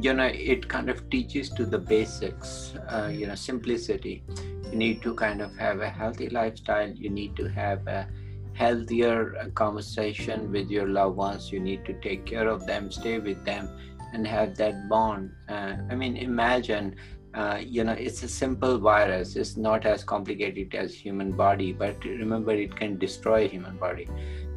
you 0.00 0.14
know, 0.14 0.26
it 0.26 0.68
kind 0.68 0.88
of 0.88 1.08
teaches 1.10 1.50
to 1.50 1.66
the 1.66 1.78
basics, 1.78 2.74
uh, 2.88 3.10
you 3.12 3.26
know, 3.26 3.34
simplicity. 3.34 4.22
You 4.70 4.76
need 4.76 5.02
to 5.02 5.14
kind 5.14 5.42
of 5.42 5.56
have 5.56 5.80
a 5.80 5.88
healthy 5.88 6.28
lifestyle. 6.28 6.90
You 6.90 7.10
need 7.10 7.36
to 7.36 7.48
have 7.48 7.86
a 7.86 8.08
healthier 8.54 9.50
conversation 9.54 10.52
with 10.52 10.70
your 10.70 10.86
loved 10.86 11.16
ones. 11.16 11.50
You 11.50 11.60
need 11.60 11.84
to 11.86 11.94
take 12.00 12.24
care 12.26 12.48
of 12.48 12.66
them, 12.66 12.90
stay 12.90 13.18
with 13.18 13.44
them 13.44 13.68
and 14.12 14.26
have 14.26 14.56
that 14.56 14.88
bond. 14.88 15.32
Uh, 15.48 15.76
I 15.90 15.94
mean, 15.94 16.16
imagine, 16.16 16.96
uh, 17.34 17.58
you 17.60 17.84
know, 17.84 17.92
it's 17.92 18.22
a 18.22 18.28
simple 18.28 18.78
virus. 18.78 19.36
It's 19.36 19.56
not 19.56 19.86
as 19.86 20.04
complicated 20.04 20.74
as 20.74 20.94
human 20.94 21.32
body, 21.32 21.72
but 21.72 22.02
remember, 22.04 22.52
it 22.52 22.74
can 22.74 22.98
destroy 22.98 23.48
human 23.48 23.76
body. 23.76 24.08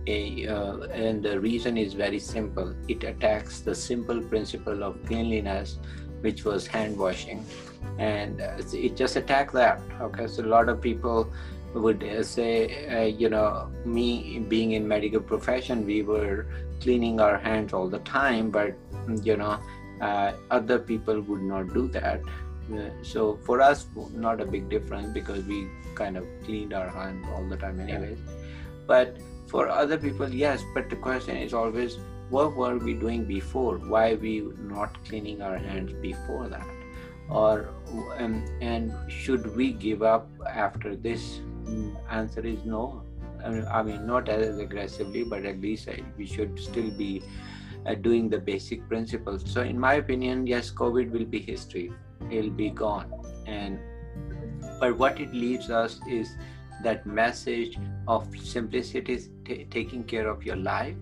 A, 0.08 0.48
uh, 0.48 0.78
and 0.88 1.24
the 1.24 1.40
reason 1.40 1.78
is 1.78 1.94
very 1.94 2.20
simple. 2.20 2.76
It 2.88 3.04
attacks 3.04 3.62
the 3.62 3.74
simple 3.74 4.22
principle 4.22 4.84
of 4.84 5.04
cleanliness, 5.06 5.78
which 6.22 6.44
was 6.44 6.68
hand 6.68 6.98
washing, 6.98 7.46
and 8.00 8.42
uh, 8.42 8.58
it 8.74 8.98
just 8.98 9.16
attacked 9.16 9.54
that. 9.54 9.80
Okay, 10.02 10.28
so 10.28 10.44
a 10.44 10.48
lot 10.48 10.68
of 10.68 10.82
people 10.82 11.32
would 11.74 12.04
uh, 12.04 12.22
say, 12.22 12.88
uh, 12.88 13.06
you 13.06 13.30
know, 13.30 13.72
me 13.86 14.40
being 14.48 14.72
in 14.72 14.88
medical 14.88 15.22
profession, 15.22 15.86
we 15.86 16.02
were 16.02 16.48
cleaning 16.82 17.20
our 17.20 17.38
hands 17.38 17.74
all 17.74 17.88
the 17.88 18.00
time, 18.00 18.52
but 18.52 18.76
you 19.24 19.38
know, 19.38 19.60
uh, 20.02 20.34
other 20.52 20.80
people 20.80 21.22
would 21.22 21.42
not 21.42 21.74
do 21.74 21.88
that. 21.90 22.22
Uh, 22.74 22.90
so 23.02 23.38
for 23.46 23.62
us, 23.62 23.86
not 24.14 24.42
a 24.42 24.46
big 24.46 24.70
difference 24.70 25.14
because 25.14 25.44
we 25.46 25.68
kind 25.96 26.18
of 26.18 26.26
cleaned 26.44 26.74
our 26.74 26.90
hands 26.90 27.26
all 27.34 27.46
the 27.48 27.58
time, 27.58 27.80
anyways. 27.80 28.18
But 28.88 29.18
for 29.48 29.70
other 29.70 29.98
people, 29.98 30.30
yes. 30.30 30.64
But 30.74 30.90
the 30.90 30.96
question 30.96 31.38
is 31.38 31.54
always, 31.54 31.98
what 32.30 32.56
were 32.56 32.78
we 32.78 32.94
doing 32.94 33.26
before? 33.26 33.78
Why 33.78 34.16
we 34.16 34.50
not 34.60 35.04
cleaning 35.06 35.42
our 35.42 35.58
hands 35.58 35.94
before 35.94 36.48
that? 36.48 36.68
Or 37.30 37.70
um, 38.18 38.44
and 38.62 38.94
should 39.10 39.56
we 39.56 39.72
give 39.74 40.02
up 40.02 40.28
after 40.50 40.96
this? 40.96 41.40
Answer 42.10 42.46
is 42.46 42.64
no. 42.66 43.04
I 43.46 43.84
mean, 43.84 44.08
not 44.08 44.30
as 44.30 44.58
aggressively, 44.58 45.24
but 45.24 45.46
at 45.46 45.60
least 45.60 45.90
we 46.18 46.26
should 46.26 46.60
still 46.60 46.90
be 46.92 47.22
uh, 47.86 47.96
doing 47.96 48.30
the 48.30 48.40
basic 48.40 48.88
principles. 48.88 49.44
So, 49.46 49.62
in 49.62 49.80
my 49.80 49.96
opinion, 49.96 50.48
yes, 50.48 50.72
COVID 50.72 51.12
will 51.12 51.26
be 51.26 51.40
history. 51.40 51.92
It'll 52.32 52.50
be 52.50 52.70
gone. 52.70 53.12
And 53.46 53.80
but 54.80 54.98
what 54.98 55.20
it 55.20 55.34
leaves 55.34 55.70
us 55.70 56.00
is 56.08 56.36
that 56.84 57.06
message 57.06 57.78
of 58.08 58.28
simplicity, 58.38 59.20
t- 59.46 59.66
taking 59.70 60.04
care 60.04 60.28
of 60.28 60.44
your 60.44 60.56
life, 60.56 60.96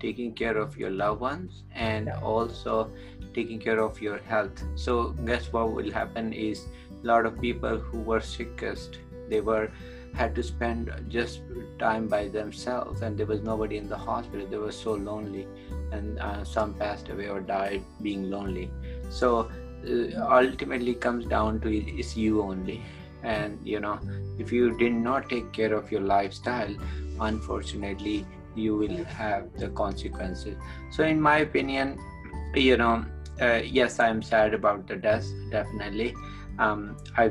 taking 0.00 0.32
care 0.34 0.56
of 0.56 0.76
your 0.76 0.90
loved 0.90 1.20
ones, 1.20 1.64
and 1.74 2.10
also 2.10 2.90
taking 3.32 3.58
care 3.58 3.80
of 3.80 4.00
your 4.00 4.18
health. 4.18 4.62
So, 4.74 5.10
guess 5.24 5.52
what 5.52 5.72
will 5.72 5.90
happen 5.90 6.32
is 6.32 6.66
a 7.02 7.06
lot 7.06 7.26
of 7.26 7.40
people 7.40 7.78
who 7.78 7.98
were 7.98 8.20
sickest, 8.20 8.98
they 9.28 9.40
were 9.40 9.70
had 10.14 10.34
to 10.34 10.42
spend 10.42 10.90
just 11.08 11.40
time 11.78 12.06
by 12.08 12.28
themselves 12.28 13.02
and 13.02 13.18
there 13.18 13.26
was 13.26 13.42
nobody 13.42 13.76
in 13.76 13.88
the 13.88 13.96
hospital. 13.96 14.46
They 14.46 14.58
were 14.58 14.72
so 14.72 14.94
lonely 14.94 15.46
and 15.92 16.18
uh, 16.18 16.44
some 16.44 16.74
passed 16.74 17.08
away 17.08 17.28
or 17.28 17.40
died 17.40 17.82
being 18.02 18.30
lonely. 18.30 18.70
So 19.10 19.50
uh, 19.88 20.20
ultimately 20.30 20.94
comes 20.94 21.26
down 21.26 21.60
to 21.60 21.76
it's 21.76 22.16
you 22.16 22.42
only. 22.42 22.82
And 23.22 23.58
you 23.66 23.80
know 23.80 23.98
if 24.38 24.52
you 24.52 24.76
did 24.76 24.92
not 24.92 25.28
take 25.28 25.52
care 25.52 25.72
of 25.74 25.90
your 25.90 26.02
lifestyle 26.02 26.74
unfortunately 27.20 28.26
you 28.54 28.76
will 28.76 29.04
have 29.04 29.52
the 29.58 29.68
consequences. 29.68 30.56
So 30.90 31.04
in 31.04 31.20
my 31.20 31.38
opinion 31.38 31.98
you 32.54 32.76
know 32.76 33.04
uh, 33.40 33.60
yes 33.64 33.98
i'm 33.98 34.22
sad 34.22 34.54
about 34.54 34.86
the 34.86 34.96
death 34.96 35.26
definitely 35.50 36.14
um, 36.58 36.96
I, 37.16 37.28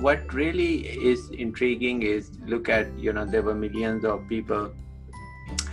what 0.00 0.32
really 0.32 0.86
is 0.86 1.30
intriguing 1.30 2.02
is 2.02 2.30
look 2.46 2.68
at 2.68 2.86
you 2.98 3.12
know 3.12 3.24
there 3.24 3.42
were 3.42 3.54
millions 3.54 4.04
of 4.04 4.26
people 4.28 4.72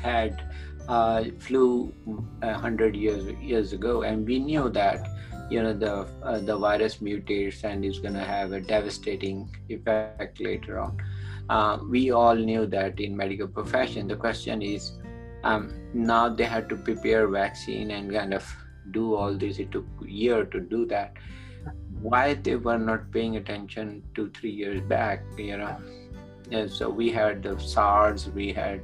had 0.02 0.42
uh, 0.88 1.26
flu 1.40 1.94
a 2.42 2.54
hundred 2.54 2.96
years 2.96 3.34
years 3.42 3.74
ago, 3.74 4.04
and 4.04 4.26
we 4.26 4.40
knew 4.40 4.70
that 4.70 5.06
you 5.50 5.62
know 5.62 5.74
the 5.74 6.08
uh, 6.24 6.40
the 6.40 6.58
virus 6.58 6.98
mutates 6.98 7.64
and 7.64 7.86
is 7.86 8.00
going 8.00 8.14
to 8.14 8.24
have 8.24 8.52
a 8.52 8.62
devastating 8.62 9.50
effect 9.70 10.40
later 10.40 10.80
on. 10.80 10.98
Uh, 11.50 11.80
we 11.90 12.12
all 12.12 12.36
knew 12.36 12.66
that 12.66 13.00
in 13.00 13.16
medical 13.16 13.48
profession. 13.48 14.08
The 14.08 14.18
question 14.18 14.62
is, 14.62 14.94
um, 15.44 15.74
now 15.94 16.28
they 16.28 16.44
had 16.44 16.68
to 16.70 16.76
prepare 16.76 17.28
vaccine 17.28 17.92
and 17.92 18.12
kind 18.12 18.34
of 18.34 18.46
do 18.92 19.16
all 19.16 19.34
this. 19.34 19.60
It 19.60 19.72
took 19.72 19.86
year 20.06 20.44
to 20.46 20.60
do 20.60 20.86
that 20.88 21.14
why 22.02 22.34
they 22.36 22.56
were 22.56 22.78
not 22.78 23.12
paying 23.12 23.38
attention 23.38 24.04
two 24.14 24.30
three 24.30 24.52
years 24.52 24.82
back 24.82 25.24
you 25.38 25.58
know. 25.58 25.78
So 26.68 26.90
we 26.90 27.10
had 27.10 27.44
the 27.44 27.60
sars 27.60 28.30
we 28.30 28.54
had 28.54 28.82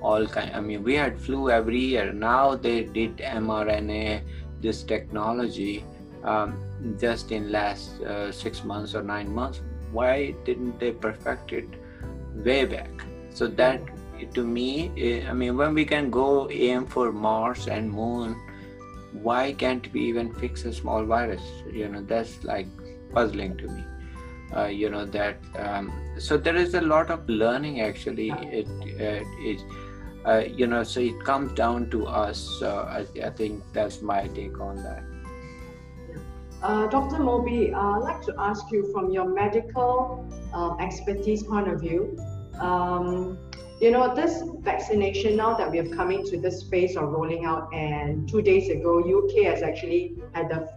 all 0.00 0.26
kind 0.26 0.50
i 0.56 0.60
mean 0.60 0.82
we 0.82 0.94
had 0.94 1.20
flu 1.20 1.50
every 1.50 1.80
year. 1.80 2.12
Now 2.12 2.54
they 2.54 2.84
did 2.84 3.18
mrna 3.18 4.22
this 4.60 4.82
technology 4.82 5.84
um, 6.24 6.54
just 6.98 7.32
in 7.32 7.50
last 7.50 8.00
uh, 8.02 8.30
six 8.30 8.64
months 8.64 8.94
or 8.94 9.02
nine 9.02 9.34
months. 9.34 9.60
Why 9.90 10.34
didn't 10.44 10.78
they 10.78 10.92
perfect 10.92 11.52
it 11.52 11.68
way 12.34 12.64
back? 12.64 12.90
So 13.30 13.46
that 13.46 13.80
to 14.34 14.44
me 14.44 14.90
eh, 14.96 15.28
i 15.28 15.32
mean 15.32 15.56
when 15.56 15.74
we 15.74 15.84
can 15.84 16.10
go 16.10 16.48
aim 16.50 16.86
for 16.86 17.12
mars 17.12 17.66
and 17.68 17.90
moon 17.90 18.36
why 19.12 19.52
can't 19.52 19.92
we 19.92 20.00
even 20.00 20.32
fix 20.34 20.64
a 20.64 20.72
small 20.72 21.04
virus 21.04 21.42
you 21.72 21.88
know 21.88 22.02
that's 22.02 22.42
like 22.44 22.66
puzzling 23.12 23.56
to 23.56 23.66
me 23.68 23.84
uh, 24.56 24.66
you 24.66 24.90
know 24.90 25.04
that 25.04 25.36
um, 25.58 25.92
so 26.18 26.36
there 26.36 26.56
is 26.56 26.74
a 26.74 26.80
lot 26.80 27.10
of 27.10 27.28
learning 27.28 27.80
actually 27.80 28.30
it, 28.30 28.68
it 28.98 29.26
is 29.44 29.62
uh, 30.24 30.44
you 30.54 30.66
know, 30.66 30.82
so 30.82 31.00
it 31.00 31.18
comes 31.24 31.52
down 31.52 31.88
to 31.90 32.06
us. 32.06 32.62
I, 32.62 33.06
I, 33.24 33.30
think 33.30 33.62
that's 33.72 34.02
my 34.02 34.26
take 34.28 34.60
on 34.60 34.76
that. 34.76 35.02
Uh, 36.62 36.86
Dr. 36.88 37.20
Moby, 37.20 37.72
uh, 37.72 37.78
I'd 37.78 37.98
like 38.02 38.22
to 38.22 38.34
ask 38.38 38.70
you 38.70 38.92
from 38.92 39.10
your 39.10 39.26
medical 39.26 40.28
um, 40.52 40.76
expertise 40.78 41.42
point 41.42 41.68
of 41.68 41.80
view. 41.80 42.18
Um, 42.60 43.38
you 43.80 43.90
know, 43.90 44.14
this 44.14 44.42
vaccination 44.58 45.36
now 45.36 45.54
that 45.54 45.70
we 45.70 45.78
have 45.78 45.90
coming 45.90 46.24
to 46.26 46.38
this 46.38 46.62
phase 46.64 46.96
of 46.96 47.08
rolling 47.08 47.46
out, 47.46 47.72
and 47.72 48.28
two 48.28 48.42
days 48.42 48.68
ago, 48.68 49.00
UK 49.00 49.44
has 49.44 49.62
actually 49.62 50.16
had 50.32 50.50
the 50.50 50.68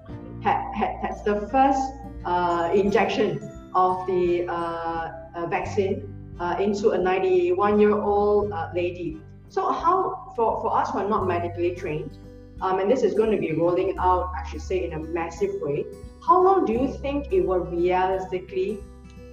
had, 0.41 0.73
had, 0.73 0.95
had 1.01 1.25
the 1.25 1.47
first 1.51 1.81
uh, 2.25 2.71
injection 2.73 3.39
of 3.75 4.05
the 4.07 4.45
uh, 4.47 5.11
uh, 5.35 5.45
vaccine 5.47 6.35
uh, 6.39 6.55
into 6.59 6.91
a 6.91 6.97
91 6.97 7.79
year 7.79 7.91
old 7.91 8.53
lady. 8.73 9.21
So, 9.49 9.71
how 9.71 10.31
for, 10.35 10.61
for 10.61 10.75
us 10.75 10.91
who 10.91 10.99
are 10.99 11.09
not 11.09 11.27
medically 11.27 11.75
trained, 11.75 12.17
um, 12.61 12.79
and 12.79 12.89
this 12.89 13.03
is 13.03 13.13
going 13.13 13.31
to 13.31 13.37
be 13.37 13.51
rolling 13.51 13.97
out, 13.97 14.31
I 14.35 14.49
should 14.49 14.61
say, 14.61 14.85
in 14.85 14.93
a 14.93 14.99
massive 14.99 15.61
way, 15.61 15.85
how 16.25 16.41
long 16.41 16.65
do 16.65 16.71
you 16.71 16.87
think 17.01 17.33
it 17.33 17.41
will 17.41 17.59
realistically 17.59 18.79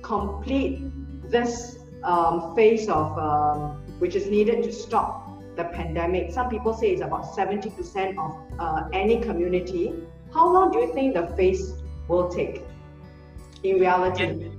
complete 0.02 0.80
this 1.30 1.79
um, 2.04 2.54
phase 2.54 2.88
of 2.88 3.16
um, 3.18 3.82
which 3.98 4.14
is 4.14 4.26
needed 4.26 4.62
to 4.64 4.72
stop 4.72 5.28
the 5.56 5.64
pandemic? 5.64 6.32
Some 6.32 6.48
people 6.48 6.74
say 6.74 6.92
it's 6.92 7.02
about 7.02 7.24
70% 7.36 8.18
of 8.18 8.60
uh, 8.60 8.88
any 8.92 9.20
community. 9.20 9.94
How 10.32 10.50
long 10.52 10.70
do 10.72 10.78
you 10.78 10.92
think 10.94 11.14
the 11.14 11.26
phase 11.36 11.74
will 12.08 12.28
take? 12.28 12.62
in 13.62 13.78
reality? 13.78 14.50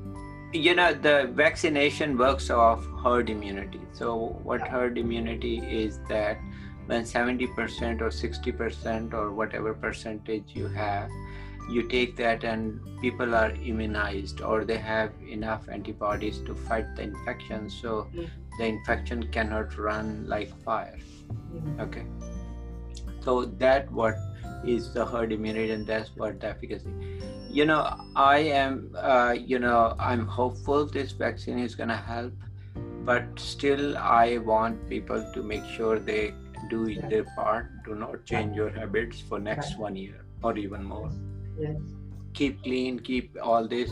You 0.54 0.76
know, 0.76 0.94
the 0.94 1.32
vaccination 1.34 2.18
works 2.18 2.50
off 2.50 2.86
herd 3.04 3.30
immunity. 3.30 3.80
So, 3.94 4.40
what 4.44 4.62
herd 4.62 4.98
immunity 4.98 5.60
is 5.60 6.00
that 6.10 6.40
when 6.88 7.04
70% 7.04 8.02
or 8.02 8.10
60% 8.10 9.14
or 9.14 9.32
whatever 9.32 9.74
percentage 9.74 10.44
you 10.54 10.68
have, 10.68 11.10
you 11.72 11.84
take 11.84 12.16
that 12.18 12.44
and 12.44 12.80
people 13.02 13.34
are 13.36 13.52
immunized 13.52 14.42
or 14.42 14.66
they 14.66 14.78
have 14.78 15.12
enough 15.28 15.70
antibodies 15.70 16.40
to 16.40 16.54
fight 16.54 16.96
the 16.96 17.04
infection 17.04 17.70
so 17.70 18.08
mm. 18.14 18.30
the 18.58 18.66
infection 18.66 19.24
cannot 19.32 19.78
run 19.78 20.26
like 20.28 20.52
fire. 20.64 21.00
Mm. 21.54 21.80
okay. 21.80 22.06
So 23.22 23.46
that 23.46 23.92
what 23.92 24.16
is 24.66 24.94
the 24.94 25.06
herd 25.06 25.32
immunity 25.32 25.72
and 25.72 25.88
that's 25.88 26.16
what 26.16 26.40
the 26.42 26.48
efficacy. 26.48 26.90
You 27.50 27.66
know 27.66 27.82
i 28.16 28.38
am 28.38 28.96
uh, 28.96 29.36
you 29.38 29.60
know 29.60 29.96
i'm 30.00 30.26
hopeful 30.26 30.86
this 30.86 31.12
vaccine 31.12 31.60
is 31.60 31.76
going 31.76 31.90
to 31.90 31.98
help 31.98 32.34
but 33.10 33.26
still 33.38 33.98
i 33.98 34.38
want 34.38 34.88
people 34.90 35.26
to 35.34 35.44
make 35.44 35.66
sure 35.66 36.00
they 36.00 36.34
do 36.70 36.96
their 37.10 37.26
part. 37.36 37.84
Do 37.84 37.96
not 37.96 38.24
change 38.26 38.56
your 38.56 38.70
habits 38.70 39.20
for 39.20 39.40
next 39.40 39.78
one 39.78 39.96
year 39.96 40.24
or 40.44 40.58
even 40.58 40.84
more 40.84 41.12
yes. 41.60 41.76
keep 42.34 42.64
clean 42.64 43.00
keep 43.00 43.38
all 43.42 43.68
this 43.68 43.92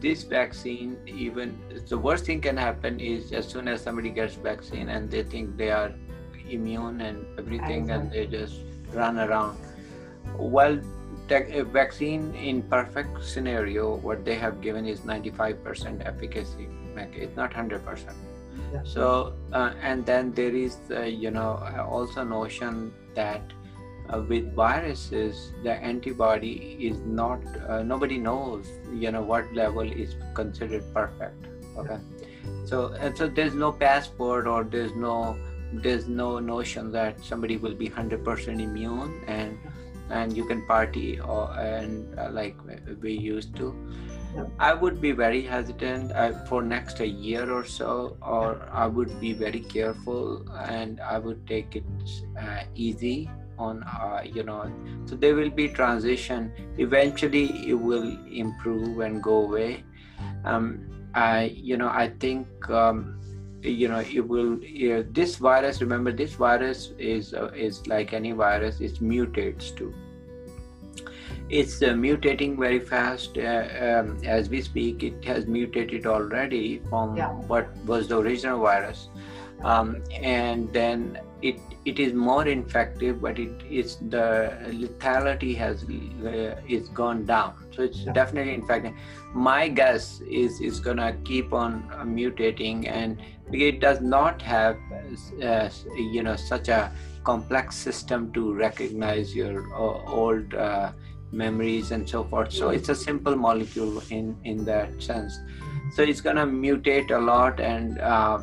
this 0.00 0.22
vaccine 0.22 0.96
even 1.06 1.58
the 1.88 1.98
worst 1.98 2.24
thing 2.24 2.40
can 2.40 2.56
happen 2.56 2.98
is 2.98 3.32
as 3.32 3.46
soon 3.46 3.68
as 3.68 3.82
somebody 3.82 4.10
gets 4.10 4.34
vaccine 4.34 4.88
and 4.88 5.10
they 5.10 5.22
think 5.22 5.56
they 5.56 5.70
are 5.70 5.92
immune 6.48 7.00
and 7.02 7.26
everything 7.38 7.90
and 7.90 8.10
they 8.10 8.26
just 8.26 8.60
run 8.92 9.18
around 9.18 9.56
well 10.38 10.78
a 11.30 11.62
vaccine 11.62 12.34
in 12.34 12.62
perfect 12.62 13.24
scenario, 13.24 13.96
what 13.96 14.24
they 14.24 14.34
have 14.34 14.60
given 14.60 14.86
is 14.86 15.00
95% 15.00 16.06
efficacy. 16.06 16.68
It's 16.96 17.36
not 17.36 17.52
100%. 17.52 18.12
Yeah. 18.72 18.80
So, 18.84 19.32
uh, 19.52 19.72
and 19.82 20.04
then 20.04 20.32
there 20.32 20.54
is, 20.54 20.76
uh, 20.90 21.02
you 21.02 21.30
know, 21.30 21.62
also 21.88 22.24
notion 22.24 22.92
that 23.14 23.42
uh, 24.12 24.20
with 24.20 24.52
viruses, 24.54 25.52
the 25.62 25.72
antibody 25.72 26.76
is 26.80 26.98
not, 27.00 27.40
uh, 27.68 27.82
nobody 27.82 28.18
knows, 28.18 28.66
you 28.92 29.10
know, 29.10 29.22
what 29.22 29.52
level 29.54 29.82
is 29.82 30.14
considered 30.34 30.84
perfect. 30.92 31.46
Okay. 31.76 31.98
So, 32.64 32.92
and 32.94 33.16
so 33.16 33.28
there's 33.28 33.54
no 33.54 33.72
passport 33.72 34.46
or 34.46 34.64
there's 34.64 34.94
no, 34.94 35.36
there's 35.72 36.08
no 36.08 36.38
notion 36.38 36.90
that 36.92 37.24
somebody 37.24 37.56
will 37.56 37.74
be 37.74 37.88
100% 37.88 38.60
immune 38.60 39.22
and 39.26 39.58
and 40.10 40.36
you 40.36 40.44
can 40.44 40.66
party 40.66 41.20
or 41.20 41.50
and 41.56 42.18
uh, 42.18 42.28
like 42.30 42.56
we 43.00 43.12
used 43.12 43.54
to. 43.56 43.74
I 44.58 44.74
would 44.74 45.00
be 45.00 45.12
very 45.12 45.42
hesitant 45.42 46.12
uh, 46.12 46.32
for 46.46 46.62
next 46.62 47.00
a 47.00 47.06
year 47.06 47.52
or 47.52 47.64
so 47.64 48.16
or 48.22 48.68
i 48.70 48.86
would 48.86 49.20
be 49.20 49.32
very 49.32 49.58
careful 49.58 50.48
and 50.56 51.00
i 51.00 51.18
would 51.18 51.44
take 51.48 51.74
it 51.74 51.84
uh, 52.38 52.62
easy 52.76 53.28
on 53.68 53.82
uh, 53.84 54.22
you 54.24 54.42
know. 54.42 54.60
So 55.04 55.16
there 55.16 55.34
will 55.34 55.50
be 55.50 55.68
transition. 55.68 56.52
Eventually 56.78 57.44
it 57.68 57.74
will 57.74 58.08
improve 58.44 59.00
and 59.00 59.22
go 59.22 59.42
away. 59.44 59.84
Um, 60.44 60.90
i 61.14 61.52
you 61.70 61.76
know 61.76 61.88
i 61.88 62.08
think 62.20 62.70
um, 62.70 63.18
you 63.62 63.88
know 63.88 63.98
it 63.98 64.26
will 64.26 64.54
uh, 64.54 65.02
this 65.10 65.36
virus 65.36 65.80
remember 65.80 66.12
this 66.12 66.34
virus 66.34 66.92
is 66.98 67.34
uh, 67.34 67.50
is 67.54 67.86
like 67.86 68.12
any 68.12 68.32
virus 68.32 68.80
it 68.80 68.94
mutates 69.00 69.74
too. 69.76 69.92
It's 71.48 71.82
uh, 71.82 71.88
mutating 71.88 72.56
very 72.56 72.78
fast 72.78 73.36
uh, 73.36 73.40
um, 73.42 74.18
as 74.24 74.48
we 74.48 74.62
speak 74.62 75.02
it 75.02 75.24
has 75.24 75.46
mutated 75.46 76.06
already 76.06 76.80
from 76.88 77.16
yeah. 77.16 77.32
what 77.52 77.76
was 77.86 78.06
the 78.06 78.18
original 78.18 78.60
virus 78.60 79.08
um, 79.62 80.02
and 80.22 80.72
then 80.72 81.18
it 81.42 81.60
it 81.86 81.98
is 81.98 82.12
more 82.12 82.46
infective 82.46 83.22
but 83.22 83.38
it 83.38 83.62
is 83.70 83.96
the 84.08 84.52
lethality 84.66 85.56
has 85.56 85.84
uh, 85.84 86.60
is 86.68 86.88
gone 86.88 87.24
down. 87.24 87.54
So 87.74 87.82
it's 87.82 88.00
yeah. 88.00 88.12
definitely 88.12 88.54
infecting. 88.54 88.96
My 89.34 89.68
guess 89.68 90.20
is 90.20 90.60
it's 90.60 90.80
gonna 90.80 91.16
keep 91.24 91.52
on 91.52 91.88
uh, 91.92 92.02
mutating 92.04 92.88
and 92.88 93.20
it 93.52 93.80
does 93.80 94.00
not 94.00 94.42
have 94.42 94.76
uh, 95.42 95.68
you 95.96 96.22
know 96.22 96.36
such 96.36 96.68
a 96.68 96.92
complex 97.24 97.76
system 97.76 98.32
to 98.32 98.54
recognize 98.54 99.34
your 99.34 99.72
uh, 99.74 100.12
old 100.12 100.54
uh, 100.54 100.92
memories 101.32 101.90
and 101.90 102.08
so 102.08 102.24
forth. 102.24 102.52
So 102.52 102.70
it's 102.70 102.88
a 102.88 102.94
simple 102.94 103.36
molecule 103.36 104.02
in 104.10 104.36
in 104.44 104.64
that 104.66 105.02
sense. 105.02 105.38
So 105.92 106.02
it's 106.02 106.20
going 106.20 106.36
to 106.36 106.46
mutate 106.46 107.10
a 107.10 107.18
lot 107.18 107.58
and 107.58 107.98
uh, 107.98 108.38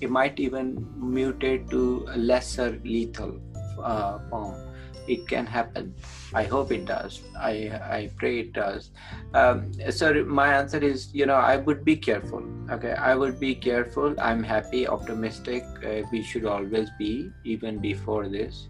it 0.00 0.10
might 0.10 0.38
even 0.40 0.76
mutate 0.98 1.70
to 1.70 2.06
a 2.08 2.16
lesser 2.16 2.80
lethal 2.84 3.40
uh, 3.82 4.18
form. 4.28 4.66
It 5.08 5.26
can 5.26 5.46
happen. 5.46 5.94
I 6.34 6.44
hope 6.44 6.70
it 6.70 6.84
does. 6.84 7.22
I 7.36 7.52
i 7.98 8.10
pray 8.16 8.40
it 8.40 8.52
does. 8.52 8.90
Um, 9.34 9.72
so 9.90 10.24
my 10.24 10.54
answer 10.54 10.78
is 10.78 11.12
you 11.12 11.26
know 11.26 11.34
i 11.34 11.56
would 11.56 11.84
be 11.84 11.96
careful 11.96 12.44
okay? 12.70 12.92
I 12.92 13.14
would 13.14 13.40
be 13.40 13.54
careful. 13.54 14.14
I'm 14.18 14.42
happy 14.42 14.86
optimistic. 14.86 15.64
Uh, 15.84 16.02
we 16.12 16.22
should 16.22 16.44
always 16.44 16.88
be 16.98 17.30
even 17.44 17.78
before 17.78 18.28
this. 18.28 18.68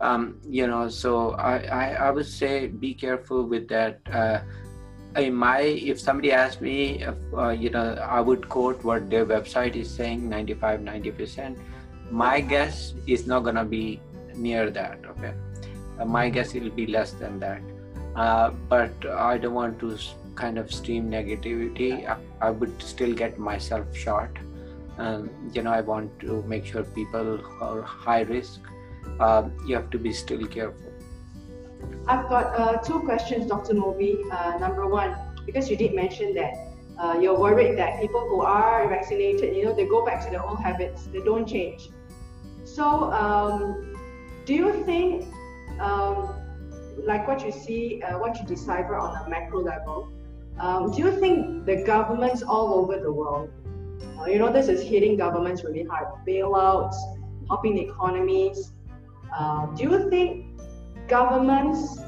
Um, 0.00 0.40
you 0.48 0.66
know 0.66 0.88
so 0.88 1.32
I, 1.32 1.58
I, 1.82 1.86
I 2.06 2.10
would 2.10 2.26
say 2.26 2.66
be 2.66 2.94
careful 2.94 3.44
with 3.44 3.68
that. 3.68 4.00
Uh, 4.10 4.40
in 5.16 5.34
my 5.34 5.60
if 5.60 6.00
somebody 6.00 6.32
asked 6.32 6.60
me 6.60 7.02
if, 7.02 7.14
uh, 7.36 7.50
you 7.50 7.70
know 7.70 7.94
i 8.08 8.20
would 8.20 8.48
quote 8.48 8.82
what 8.82 9.08
their 9.10 9.24
website 9.24 9.76
is 9.76 9.88
saying 9.88 10.28
95 10.28 10.82
90 10.82 11.10
percent 11.12 11.58
my 12.10 12.40
guess 12.40 12.94
is 13.06 13.26
not 13.26 13.40
going 13.40 13.54
to 13.54 13.64
be 13.64 14.00
near 14.34 14.70
that 14.70 14.98
okay? 15.10 15.32
Uh, 15.98 16.04
my 16.04 16.28
guess 16.28 16.54
it 16.54 16.62
will 16.62 16.70
be 16.70 16.86
less 16.86 17.12
than 17.12 17.38
that. 17.38 17.62
Uh, 18.16 18.50
but 18.68 18.92
i 19.06 19.38
don't 19.38 19.54
want 19.54 19.78
to 19.78 19.96
kind 20.34 20.58
of 20.58 20.72
stream 20.72 21.08
negativity. 21.10 22.08
I, 22.08 22.16
I 22.40 22.50
would 22.50 22.82
still 22.82 23.14
get 23.14 23.38
myself 23.38 23.96
shot. 23.96 24.30
Um, 24.98 25.30
you 25.52 25.62
know 25.62 25.72
i 25.72 25.80
want 25.80 26.20
to 26.20 26.42
make 26.42 26.66
sure 26.66 26.84
people 26.84 27.40
are 27.60 27.82
high 27.82 28.22
risk. 28.22 28.60
Uh, 29.20 29.48
you 29.66 29.74
have 29.76 29.90
to 29.90 29.98
be 29.98 30.12
still 30.12 30.46
careful. 30.46 30.83
I've 32.06 32.28
got 32.28 32.58
uh, 32.58 32.76
two 32.78 33.00
questions, 33.00 33.46
Dr. 33.46 33.74
Moby. 33.74 34.18
Uh, 34.30 34.58
number 34.58 34.86
one, 34.86 35.16
because 35.46 35.70
you 35.70 35.76
did 35.76 35.94
mention 35.94 36.34
that 36.34 36.54
uh, 36.98 37.18
you're 37.20 37.38
worried 37.38 37.78
that 37.78 38.00
people 38.00 38.20
who 38.28 38.42
are 38.42 38.88
vaccinated, 38.88 39.56
you 39.56 39.64
know, 39.64 39.74
they 39.74 39.86
go 39.86 40.04
back 40.04 40.24
to 40.24 40.30
their 40.30 40.42
old 40.42 40.60
habits, 40.60 41.06
they 41.06 41.20
don't 41.20 41.46
change. 41.46 41.90
So, 42.64 43.12
um, 43.12 43.96
do 44.44 44.54
you 44.54 44.84
think, 44.84 45.26
um, 45.80 46.34
like 46.98 47.26
what 47.26 47.44
you 47.44 47.50
see, 47.50 48.02
uh, 48.02 48.18
what 48.18 48.38
you 48.38 48.46
decipher 48.46 48.96
on 48.96 49.26
a 49.26 49.28
macro 49.28 49.62
level, 49.62 50.12
um, 50.58 50.92
do 50.92 50.98
you 50.98 51.10
think 51.18 51.66
the 51.66 51.82
governments 51.84 52.42
all 52.42 52.74
over 52.74 53.00
the 53.00 53.12
world, 53.12 53.50
uh, 54.18 54.26
you 54.26 54.38
know, 54.38 54.52
this 54.52 54.68
is 54.68 54.82
hitting 54.82 55.16
governments 55.16 55.64
really 55.64 55.84
hard, 55.84 56.06
bailouts, 56.26 56.94
helping 57.48 57.78
economies, 57.78 58.70
uh, 59.36 59.66
do 59.74 59.82
you 59.82 60.10
think 60.10 60.43
governments 61.08 61.98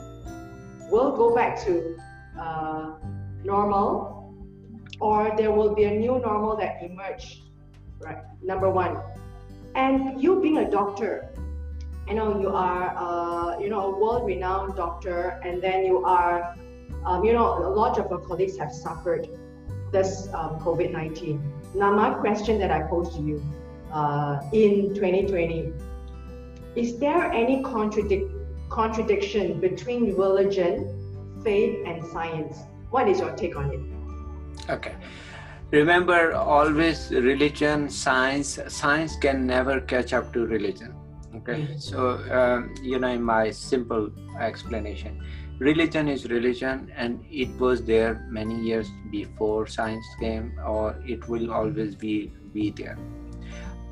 will 0.90 1.16
go 1.16 1.34
back 1.34 1.64
to 1.64 1.96
uh, 2.38 2.92
normal 3.44 4.34
or 5.00 5.34
there 5.36 5.50
will 5.50 5.74
be 5.74 5.84
a 5.84 5.90
new 5.90 6.18
normal 6.20 6.56
that 6.56 6.82
emerge? 6.82 7.42
Right, 7.98 8.18
number 8.42 8.70
one. 8.70 8.98
And 9.74 10.20
you 10.22 10.40
being 10.40 10.58
a 10.58 10.70
doctor, 10.70 11.28
you 12.08 12.14
know, 12.14 12.40
you 12.40 12.48
are, 12.48 12.96
uh, 12.96 13.58
you 13.58 13.68
know, 13.68 13.94
a 13.94 13.98
world-renowned 13.98 14.76
doctor, 14.76 15.40
and 15.44 15.62
then 15.62 15.84
you 15.84 16.04
are, 16.04 16.56
um, 17.04 17.24
you 17.24 17.32
know, 17.32 17.58
a 17.58 17.68
lot 17.68 17.98
of 17.98 18.10
our 18.12 18.18
colleagues 18.18 18.56
have 18.58 18.72
suffered 18.72 19.28
this 19.92 20.28
um, 20.32 20.58
COVID-19. 20.60 21.74
Now, 21.74 21.92
my 21.92 22.14
question 22.14 22.58
that 22.60 22.70
I 22.70 22.82
pose 22.82 23.14
to 23.16 23.22
you 23.22 23.42
uh, 23.92 24.40
in 24.52 24.94
2020, 24.94 25.72
is 26.74 26.98
there 26.98 27.30
any 27.32 27.62
contradic- 27.62 28.35
contradiction 28.68 29.60
between 29.60 30.16
religion, 30.16 31.40
faith, 31.42 31.86
and 31.86 32.04
science? 32.06 32.58
What 32.90 33.08
is 33.08 33.20
your 33.20 33.32
take 33.32 33.56
on 33.56 33.70
it? 33.70 34.70
Okay 34.70 34.94
remember 35.72 36.32
always 36.32 37.10
religion 37.10 37.88
science 37.90 38.58
science 38.68 39.16
can 39.16 39.46
never 39.46 39.80
catch 39.80 40.12
up 40.12 40.32
to 40.32 40.46
religion 40.46 40.94
okay 41.34 41.62
mm-hmm. 41.62 41.78
so 41.78 42.22
um, 42.30 42.72
you 42.82 42.98
know 42.98 43.08
in 43.08 43.22
my 43.22 43.50
simple 43.50 44.08
explanation 44.40 45.20
religion 45.58 46.06
is 46.06 46.26
religion 46.30 46.92
and 46.96 47.24
it 47.28 47.48
was 47.58 47.82
there 47.84 48.24
many 48.30 48.60
years 48.60 48.88
before 49.10 49.66
science 49.66 50.06
came 50.20 50.52
or 50.64 50.96
it 51.04 51.28
will 51.28 51.52
always 51.52 51.96
be 51.96 52.32
be 52.52 52.70
there 52.70 52.96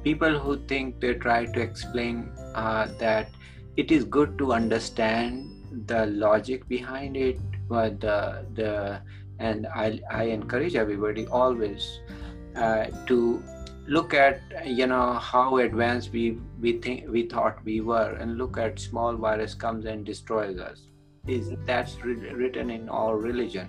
people 0.04 0.38
who 0.38 0.56
think 0.68 1.00
they 1.00 1.14
try 1.14 1.44
to 1.44 1.60
explain 1.60 2.30
uh, 2.54 2.86
that 2.98 3.30
it 3.76 3.90
is 3.90 4.04
good 4.04 4.38
to 4.38 4.52
understand 4.52 5.50
the 5.86 6.06
logic 6.06 6.66
behind 6.68 7.16
it 7.16 7.38
but 7.68 8.00
the 8.00 8.46
the 8.54 9.00
and 9.38 9.66
I, 9.66 10.00
I 10.10 10.24
encourage 10.24 10.76
everybody 10.76 11.26
always 11.26 12.00
uh, 12.54 12.86
to 13.06 13.42
look 13.86 14.14
at 14.14 14.40
you 14.64 14.86
know 14.86 15.14
how 15.14 15.58
advanced 15.58 16.12
we 16.12 16.38
we 16.60 16.72
think 16.78 17.04
we 17.08 17.24
thought 17.24 17.58
we 17.64 17.80
were 17.80 18.12
and 18.20 18.38
look 18.38 18.56
at 18.56 18.78
small 18.78 19.16
virus 19.16 19.54
comes 19.54 19.84
and 19.84 20.04
destroys 20.04 20.58
us. 20.58 20.82
Is 21.26 21.52
that's 21.64 21.96
written 22.04 22.70
in 22.70 22.88
our 22.88 23.16
religion 23.16 23.68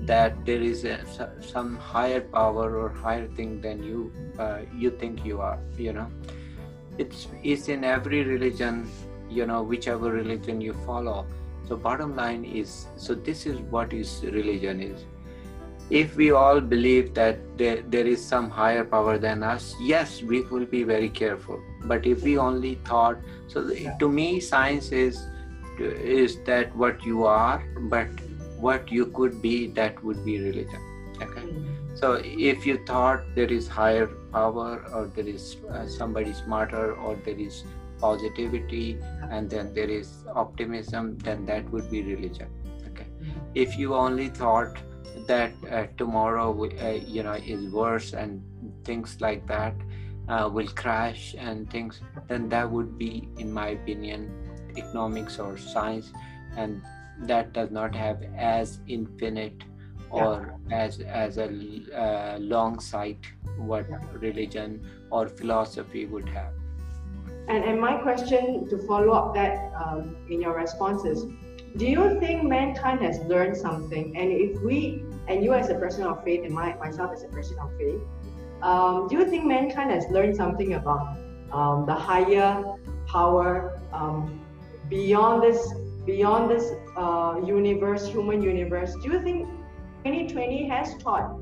that 0.00 0.44
there 0.44 0.60
is 0.60 0.84
a, 0.84 1.00
some 1.40 1.76
higher 1.76 2.20
power 2.20 2.76
or 2.76 2.90
higher 2.90 3.26
thing 3.28 3.60
than 3.60 3.82
you 3.82 4.12
uh, 4.38 4.60
you 4.76 4.90
think 4.90 5.24
you 5.24 5.40
are 5.40 5.58
you 5.76 5.92
know. 5.92 6.08
It's 6.98 7.26
it's 7.42 7.68
in 7.68 7.84
every 7.84 8.22
religion 8.22 8.88
you 9.30 9.46
know 9.46 9.62
whichever 9.62 10.10
religion 10.10 10.60
you 10.60 10.72
follow. 10.86 11.26
So 11.68 11.76
bottom 11.76 12.14
line 12.14 12.44
is 12.44 12.86
so 12.96 13.14
this 13.14 13.46
is 13.46 13.58
what 13.60 13.92
is 13.92 14.22
religion 14.22 14.80
is. 14.80 15.04
If 15.90 16.16
we 16.16 16.30
all 16.30 16.60
believe 16.60 17.12
that 17.14 17.38
there, 17.58 17.82
there 17.82 18.06
is 18.06 18.24
some 18.24 18.48
higher 18.48 18.84
power 18.84 19.18
than 19.18 19.42
us 19.42 19.74
yes 19.80 20.22
we 20.22 20.42
will 20.42 20.66
be 20.66 20.82
very 20.82 21.08
careful. 21.08 21.60
But 21.84 22.06
if 22.06 22.22
we 22.22 22.38
only 22.38 22.76
thought 22.84 23.18
so 23.48 23.70
to 23.98 24.08
me 24.08 24.40
science 24.40 24.92
is 24.92 25.26
is 25.78 26.38
that 26.44 26.74
what 26.76 27.04
you 27.04 27.24
are 27.24 27.62
but 27.90 28.08
what 28.58 28.90
you 28.90 29.06
could 29.06 29.40
be 29.42 29.66
that 29.68 30.02
would 30.02 30.24
be 30.24 30.38
religion. 30.40 30.80
Okay? 31.22 31.40
Mm-hmm. 31.40 31.96
so 31.96 32.20
if 32.24 32.66
you 32.66 32.78
thought 32.86 33.22
there 33.34 33.52
is 33.52 33.68
higher 33.68 34.06
power 34.32 34.84
or 34.92 35.06
there 35.06 35.26
is 35.28 35.56
uh, 35.70 35.86
somebody 35.86 36.32
smarter 36.32 36.94
or 36.94 37.14
there 37.24 37.38
is 37.38 37.64
positivity 38.00 38.98
and 39.30 39.50
then 39.50 39.72
there 39.74 39.90
is 39.90 40.24
optimism 40.34 41.16
then 41.18 41.44
that 41.46 41.68
would 41.70 41.90
be 41.90 42.02
religion 42.02 42.48
okay 42.88 43.04
mm-hmm. 43.04 43.40
if 43.54 43.78
you 43.78 43.94
only 43.94 44.28
thought 44.28 44.76
that 45.26 45.52
uh, 45.70 45.86
tomorrow 45.96 46.50
uh, 46.64 46.90
you 47.06 47.22
know 47.22 47.34
is 47.34 47.72
worse 47.72 48.12
and 48.12 48.42
things 48.84 49.20
like 49.20 49.46
that 49.46 49.74
uh, 50.28 50.48
will 50.52 50.68
crash 50.68 51.34
and 51.38 51.70
things 51.70 52.00
then 52.28 52.48
that 52.48 52.70
would 52.70 52.98
be 52.98 53.28
in 53.38 53.52
my 53.52 53.68
opinion 53.68 54.30
economics 54.76 55.38
or 55.38 55.56
science 55.56 56.12
and 56.56 56.82
that 57.20 57.52
does 57.52 57.70
not 57.70 57.94
have 57.94 58.22
as 58.36 58.80
infinite 58.88 59.64
or 60.10 60.58
yeah. 60.68 60.76
as 60.84 61.00
as 61.00 61.38
a 61.38 61.48
uh, 61.94 62.38
long 62.38 62.80
sight 62.80 63.18
what 63.56 63.86
religion 64.20 64.80
or 65.10 65.28
philosophy 65.28 66.06
would 66.06 66.28
have 66.28 66.52
and, 67.48 67.64
and 67.64 67.80
my 67.80 67.96
question 67.96 68.66
to 68.68 68.78
follow 68.86 69.12
up 69.12 69.34
that 69.34 69.72
um, 69.74 70.16
in 70.30 70.40
your 70.40 70.56
responses, 70.56 71.26
do 71.76 71.86
you 71.86 72.18
think 72.20 72.44
mankind 72.44 73.02
has 73.02 73.18
learned 73.26 73.56
something? 73.56 74.16
And 74.16 74.32
if 74.32 74.62
we, 74.62 75.04
and 75.28 75.44
you 75.44 75.52
as 75.52 75.68
a 75.68 75.74
person 75.74 76.04
of 76.04 76.22
faith, 76.24 76.44
and 76.44 76.54
my, 76.54 76.74
myself 76.76 77.12
as 77.12 77.24
a 77.24 77.28
person 77.28 77.58
of 77.58 77.70
faith, 77.76 78.00
um, 78.62 79.08
do 79.08 79.18
you 79.18 79.28
think 79.28 79.44
mankind 79.44 79.90
has 79.90 80.06
learned 80.10 80.36
something 80.36 80.74
about 80.74 81.18
um, 81.52 81.84
the 81.84 81.94
higher 81.94 82.64
power 83.06 83.80
um, 83.92 84.40
beyond 84.88 85.42
this, 85.42 85.74
beyond 86.06 86.50
this 86.50 86.72
uh, 86.96 87.40
universe, 87.44 88.06
human 88.06 88.40
universe? 88.40 88.94
Do 89.02 89.10
you 89.10 89.22
think 89.22 89.48
2020 90.04 90.68
has 90.68 90.96
taught 90.96 91.38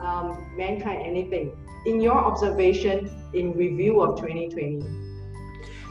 um, 0.00 0.54
mankind 0.56 1.02
anything? 1.04 1.56
In 1.84 2.00
your 2.00 2.16
observation, 2.16 3.10
in 3.34 3.52
review 3.52 4.00
of 4.00 4.16
2020? 4.16 5.01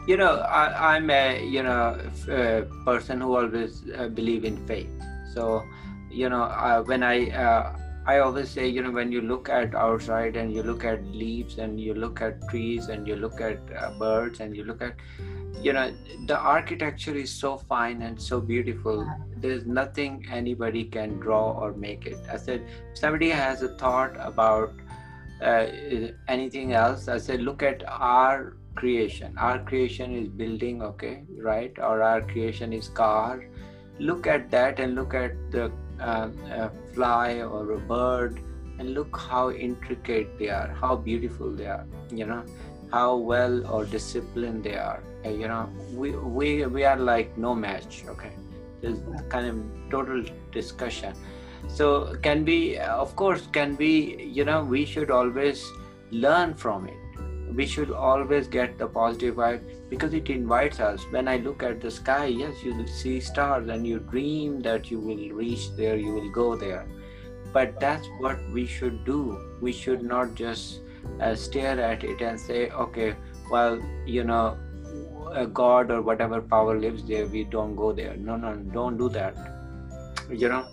You 0.08 0.18
know 0.18 0.40
I, 0.40 0.98
am 0.98 1.10
a 1.10 1.46
you 1.46 1.64
know 1.64 2.00
a 2.28 2.66
person 2.86 3.22
who 3.22 3.36
always 3.36 3.84
uh, 3.98 4.08
believe 4.08 4.46
in 4.46 4.58
faith. 4.66 4.90
So 5.34 5.64
you 6.10 6.30
know 6.30 6.44
uh, 6.44 6.82
when 6.84 7.04
i 7.04 7.30
uh, 7.32 7.78
i 8.06 8.18
always 8.20 8.50
say 8.50 8.68
you 8.68 8.82
know 8.82 8.92
when 8.92 9.12
you 9.12 9.22
look 9.22 9.48
at 9.48 9.76
outside 9.76 10.36
and 10.36 10.54
you 10.54 10.64
look 10.64 10.84
at 10.84 11.06
leaves 11.06 11.58
and 11.58 11.80
you 11.80 11.94
look 11.94 12.22
at 12.22 12.42
trees 12.50 12.90
and 12.90 13.08
you 13.08 13.16
look 13.16 13.40
at 13.40 13.60
uh, 13.78 13.92
birds 13.98 14.40
and 14.42 14.56
you 14.56 14.64
look 14.64 14.82
at 14.82 14.96
you 15.62 15.72
know 15.72 15.94
the 16.26 16.38
architecture 16.38 17.16
is 17.16 17.32
so 17.32 17.58
fine 17.58 18.02
and 18.02 18.20
so 18.20 18.40
beautiful. 18.40 19.08
There's 19.38 19.66
nothing 19.66 20.26
anybody 20.32 20.86
can 20.86 21.20
draw 21.20 21.52
or 21.52 21.74
make 21.74 22.08
it. 22.08 22.18
I 22.32 22.38
said 22.38 22.66
somebody 22.94 23.30
has 23.30 23.62
a 23.62 23.70
thought 23.78 24.16
about 24.20 24.74
uh, 25.42 25.66
anything 26.28 26.74
else 26.74 27.08
i 27.08 27.18
said 27.18 27.42
look 27.42 27.64
at 27.64 27.84
our 27.88 28.54
creation. 28.76 29.36
Our 29.38 29.60
creation 29.60 30.16
is 30.16 30.28
building 30.28 30.82
okay 30.82 31.24
right? 31.38 31.74
Or 31.78 32.02
our 32.02 32.22
creation 32.22 32.74
is 32.74 32.88
car. 32.88 33.46
Look 34.00 34.28
at 34.28 34.50
that 34.52 34.80
and 34.80 34.96
look 34.96 35.14
at 35.14 35.34
the 35.52 35.72
uh, 36.00 36.70
fly 36.94 37.42
or 37.42 37.72
a 37.74 37.80
bird 37.80 38.40
and 38.80 38.94
look 38.94 39.16
how 39.16 39.52
intricate 39.52 40.40
they 40.40 40.50
are 40.50 40.76
how 40.82 40.96
beautiful 40.96 41.52
they 41.52 41.68
are 41.68 41.86
you 42.10 42.26
know 42.26 42.44
how 42.92 43.16
well 43.16 43.66
or 43.72 43.86
disciplined 43.86 44.64
they 44.64 44.76
are. 44.76 45.02
Uh, 45.26 45.30
you 45.30 45.48
know 45.48 45.70
we 45.94 46.12
we 46.12 46.66
we 46.66 46.84
are 46.84 46.98
like 46.98 47.38
no 47.38 47.54
match 47.56 48.04
okay? 48.08 48.32
There's 48.82 49.00
kind 49.30 49.46
of 49.48 49.92
total 49.92 50.24
discussion. 50.52 51.14
So 51.68 52.16
can 52.24 52.44
we 52.44 52.78
of 52.80 53.16
course 53.16 53.48
can 53.52 53.78
we 53.78 54.24
you 54.24 54.46
know 54.46 54.64
we 54.64 54.86
should 54.86 55.12
always 55.12 55.64
learn 56.12 56.54
from 56.56 56.88
it 56.88 57.01
we 57.56 57.66
should 57.66 57.92
always 57.92 58.48
get 58.48 58.78
the 58.78 58.88
positive 58.88 59.36
vibe 59.36 59.62
because 59.90 60.14
it 60.14 60.30
invites 60.30 60.80
us. 60.80 61.04
When 61.12 61.28
i 61.28 61.38
look 61.38 61.64
at 61.64 61.82
the 61.82 61.92
sky 61.92 62.26
yes 62.26 62.64
you 62.64 62.88
see 62.88 63.20
stars 63.20 63.70
and 63.70 63.86
you 63.86 64.00
dream 64.00 64.62
that 64.62 64.90
you 64.92 65.00
will 65.00 65.30
reach 65.42 65.76
there 65.76 65.98
you 65.98 66.14
will 66.14 66.30
go 66.32 66.56
there. 66.56 66.86
But 67.54 67.80
that's 67.80 68.08
what 68.20 68.40
we 68.54 68.66
should 68.66 69.04
do. 69.04 69.38
We 69.62 69.74
should 69.74 70.04
not 70.04 70.36
just 70.36 70.80
uh, 71.20 71.36
stare 71.36 71.80
at 71.82 72.04
it 72.04 72.22
and 72.22 72.40
say 72.40 72.70
okay 72.70 73.16
well 73.52 73.80
you 74.06 74.24
know 74.24 74.58
a 75.34 75.46
god 75.46 75.92
or 75.92 76.02
whatever 76.02 76.42
power 76.42 76.80
lives 76.80 77.04
there 77.04 77.28
we 77.28 77.44
don't 77.44 77.76
go 77.76 77.92
there. 77.92 78.16
No 78.16 78.38
no 78.38 78.56
don't 78.56 78.98
do 78.98 79.10
that. 79.10 79.36
You 80.30 80.50
know? 80.50 80.66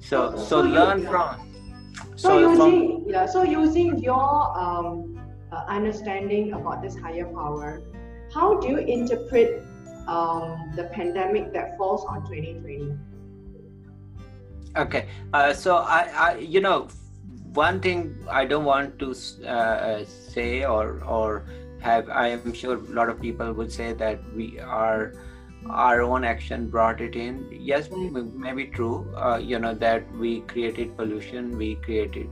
So 0.00 0.36
so, 0.36 0.44
so 0.44 0.60
learn 0.60 1.02
you, 1.02 1.08
from 1.08 1.52
so, 2.16 2.28
so 2.28 2.38
using 2.38 3.02
from, 3.02 3.10
yeah 3.10 3.26
so 3.26 3.42
using 3.42 3.98
your 3.98 4.58
um 4.58 5.15
uh, 5.52 5.64
understanding 5.68 6.52
about 6.52 6.82
this 6.82 6.96
higher 6.96 7.26
power, 7.26 7.82
how 8.32 8.58
do 8.58 8.68
you 8.68 8.78
interpret 8.78 9.62
um, 10.08 10.72
the 10.76 10.84
pandemic 10.84 11.52
that 11.52 11.76
falls 11.76 12.04
on 12.04 12.22
2020? 12.26 12.96
Okay, 14.76 15.08
uh, 15.32 15.52
so 15.54 15.76
I, 15.76 16.10
I, 16.14 16.36
you 16.38 16.60
know, 16.60 16.88
one 17.54 17.80
thing 17.80 18.14
I 18.30 18.44
don't 18.44 18.64
want 18.64 18.98
to 18.98 19.14
uh, 19.48 20.04
say 20.04 20.64
or 20.64 21.02
or 21.04 21.44
have. 21.80 22.10
I 22.10 22.28
am 22.28 22.52
sure 22.52 22.74
a 22.74 22.92
lot 22.98 23.08
of 23.08 23.20
people 23.20 23.52
would 23.54 23.72
say 23.72 23.94
that 23.94 24.20
we 24.34 24.60
are 24.60 25.14
our 25.70 26.02
own 26.02 26.24
action 26.24 26.68
brought 26.68 27.00
it 27.00 27.16
in. 27.16 27.48
Yes, 27.50 27.88
maybe 27.90 28.66
true. 28.66 29.10
Uh, 29.16 29.38
you 29.38 29.58
know 29.58 29.74
that 29.74 30.10
we 30.16 30.40
created 30.40 30.94
pollution, 30.96 31.56
we 31.56 31.76
created 31.76 32.28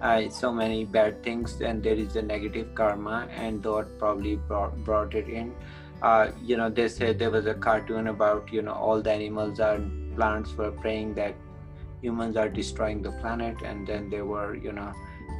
uh, 0.00 0.28
so 0.28 0.52
many 0.52 0.84
bad 0.84 1.22
things 1.22 1.60
and 1.60 1.82
there 1.82 1.94
is 1.94 2.16
a 2.16 2.22
negative 2.22 2.74
karma 2.74 3.28
and 3.34 3.62
God 3.62 3.86
probably 3.98 4.36
brought, 4.36 4.76
brought 4.84 5.14
it 5.14 5.28
in 5.28 5.54
uh, 6.02 6.30
you 6.42 6.56
know 6.56 6.70
they 6.70 6.88
said 6.88 7.18
there 7.18 7.30
was 7.30 7.46
a 7.46 7.54
cartoon 7.54 8.06
about 8.08 8.52
you 8.52 8.62
know 8.62 8.72
all 8.72 9.02
the 9.02 9.12
animals 9.12 9.60
and 9.60 10.16
plants 10.16 10.56
were 10.56 10.70
praying 10.70 11.14
that 11.14 11.34
humans 12.00 12.36
are 12.36 12.48
destroying 12.48 13.02
the 13.02 13.12
planet 13.12 13.56
and 13.62 13.86
then 13.86 14.08
they 14.08 14.22
were 14.22 14.54
you 14.54 14.72
know 14.72 14.92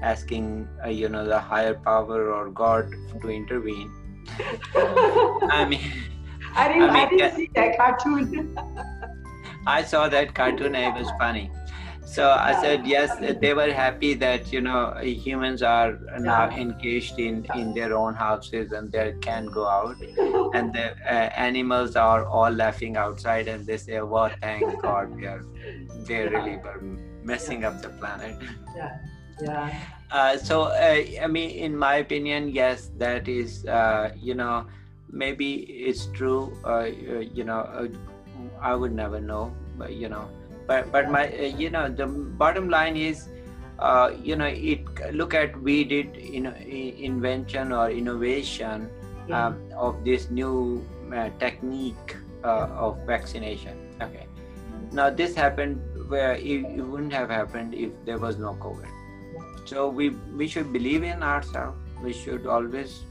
asking 0.02 0.68
uh, 0.84 0.88
you 0.88 1.08
know 1.08 1.24
the 1.24 1.38
higher 1.38 1.74
power 1.74 2.32
or 2.32 2.50
god 2.50 2.90
to 3.22 3.30
intervene 3.30 3.90
I 4.74 5.66
mean, 5.68 5.80
I 6.54 6.68
didn't, 6.68 6.90
I, 6.90 7.04
I 7.04 7.08
didn't 7.08 7.36
see 7.36 7.50
that 7.54 7.76
cartoon. 7.76 8.56
I 9.66 9.82
saw 9.82 10.08
that 10.08 10.34
cartoon 10.34 10.74
and 10.74 10.96
it 10.96 11.00
was 11.00 11.10
funny. 11.18 11.50
So 12.10 12.28
I 12.28 12.60
said 12.60 12.86
yes. 12.86 13.10
They 13.40 13.54
were 13.54 13.72
happy 13.72 14.14
that 14.14 14.52
you 14.52 14.60
know 14.60 14.94
humans 15.00 15.62
are 15.62 15.92
now 16.18 16.50
encaged 16.50 17.20
in 17.20 17.46
in 17.54 17.72
their 17.72 17.96
own 17.96 18.14
houses 18.14 18.72
and 18.72 18.90
they 18.90 19.14
can 19.20 19.46
go 19.46 19.68
out, 19.68 19.94
and 20.54 20.74
the 20.74 20.86
uh, 21.06 21.30
animals 21.48 21.94
are 21.94 22.24
all 22.26 22.50
laughing 22.50 22.96
outside 22.96 23.46
and 23.46 23.64
they 23.64 23.76
say, 23.76 24.00
"Well, 24.00 24.30
thank 24.40 24.82
God, 24.82 25.14
we 25.14 25.26
are 25.26 25.44
they 26.08 26.26
really 26.26 26.56
were 26.56 26.80
messing 27.22 27.64
up 27.64 27.80
the 27.80 27.90
planet." 28.02 28.34
yeah, 28.76 28.98
yeah, 29.40 29.80
Uh, 30.10 30.36
so 30.36 30.62
uh, 30.62 30.98
I 31.22 31.28
mean, 31.28 31.50
in 31.50 31.76
my 31.76 31.96
opinion, 32.02 32.50
yes, 32.50 32.90
that 32.98 33.28
is 33.28 33.64
uh, 33.66 34.10
you 34.16 34.34
know 34.34 34.66
maybe 35.10 35.54
it's 35.86 36.06
true. 36.06 36.58
Uh, 36.66 36.90
you 37.38 37.44
know, 37.44 37.60
uh, 37.60 37.88
I 38.60 38.74
would 38.74 38.92
never 38.92 39.20
know, 39.20 39.54
but 39.78 39.94
you 39.94 40.08
know 40.08 40.26
but 40.70 40.90
but 40.94 41.10
my 41.10 41.26
uh, 41.26 41.50
you 41.62 41.70
know 41.74 41.88
the 42.00 42.06
bottom 42.42 42.70
line 42.70 42.96
is 42.96 43.26
uh, 43.80 44.10
you 44.22 44.36
know 44.36 44.46
it 44.46 45.14
look 45.20 45.34
at 45.34 45.60
we 45.68 45.82
did 45.92 46.16
you 46.36 46.42
know 46.46 46.54
invention 47.10 47.72
or 47.72 47.90
innovation 47.90 48.88
yeah. 49.28 49.46
um, 49.46 49.58
of 49.86 50.04
this 50.04 50.30
new 50.30 50.54
uh, 51.12 51.28
technique 51.40 52.16
uh, 52.44 52.86
of 52.86 52.98
vaccination. 53.06 53.76
Okay. 54.00 54.26
Now 54.92 55.10
this 55.10 55.34
happened 55.34 55.82
where 56.08 56.34
it, 56.34 56.64
it 56.78 56.82
wouldn't 56.82 57.12
have 57.12 57.30
happened 57.30 57.74
if 57.74 57.90
there 58.04 58.18
was 58.18 58.38
no 58.38 58.54
covid. 58.54 58.88
So 59.66 59.88
we 59.88 60.10
we 60.42 60.48
should 60.56 60.72
believe 60.72 61.02
in 61.02 61.22
ourselves. 61.34 61.76
We 62.08 62.12
should 62.12 62.46
always 62.46 63.02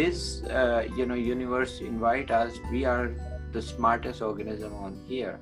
this 0.00 0.42
uh, 0.44 0.86
you 0.96 1.06
know 1.06 1.20
universe 1.34 1.80
invite 1.92 2.30
us. 2.30 2.64
We 2.70 2.84
are 2.96 3.12
the 3.52 3.62
smartest 3.74 4.22
organism 4.22 4.74
on 4.86 5.00
here 5.08 5.38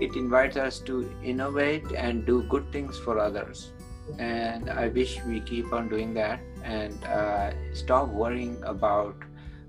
it 0.00 0.16
invites 0.16 0.56
us 0.56 0.78
to 0.80 1.10
innovate 1.22 1.92
and 1.92 2.26
do 2.26 2.42
good 2.44 2.70
things 2.72 2.98
for 2.98 3.18
others. 3.18 3.72
And 4.18 4.68
i 4.70 4.88
wish 4.88 5.20
we 5.24 5.40
keep 5.40 5.72
on 5.72 5.88
doing 5.88 6.14
that. 6.14 6.40
And 6.64 7.04
uh, 7.04 7.52
stop 7.72 8.08
worrying 8.08 8.62
about 8.64 9.16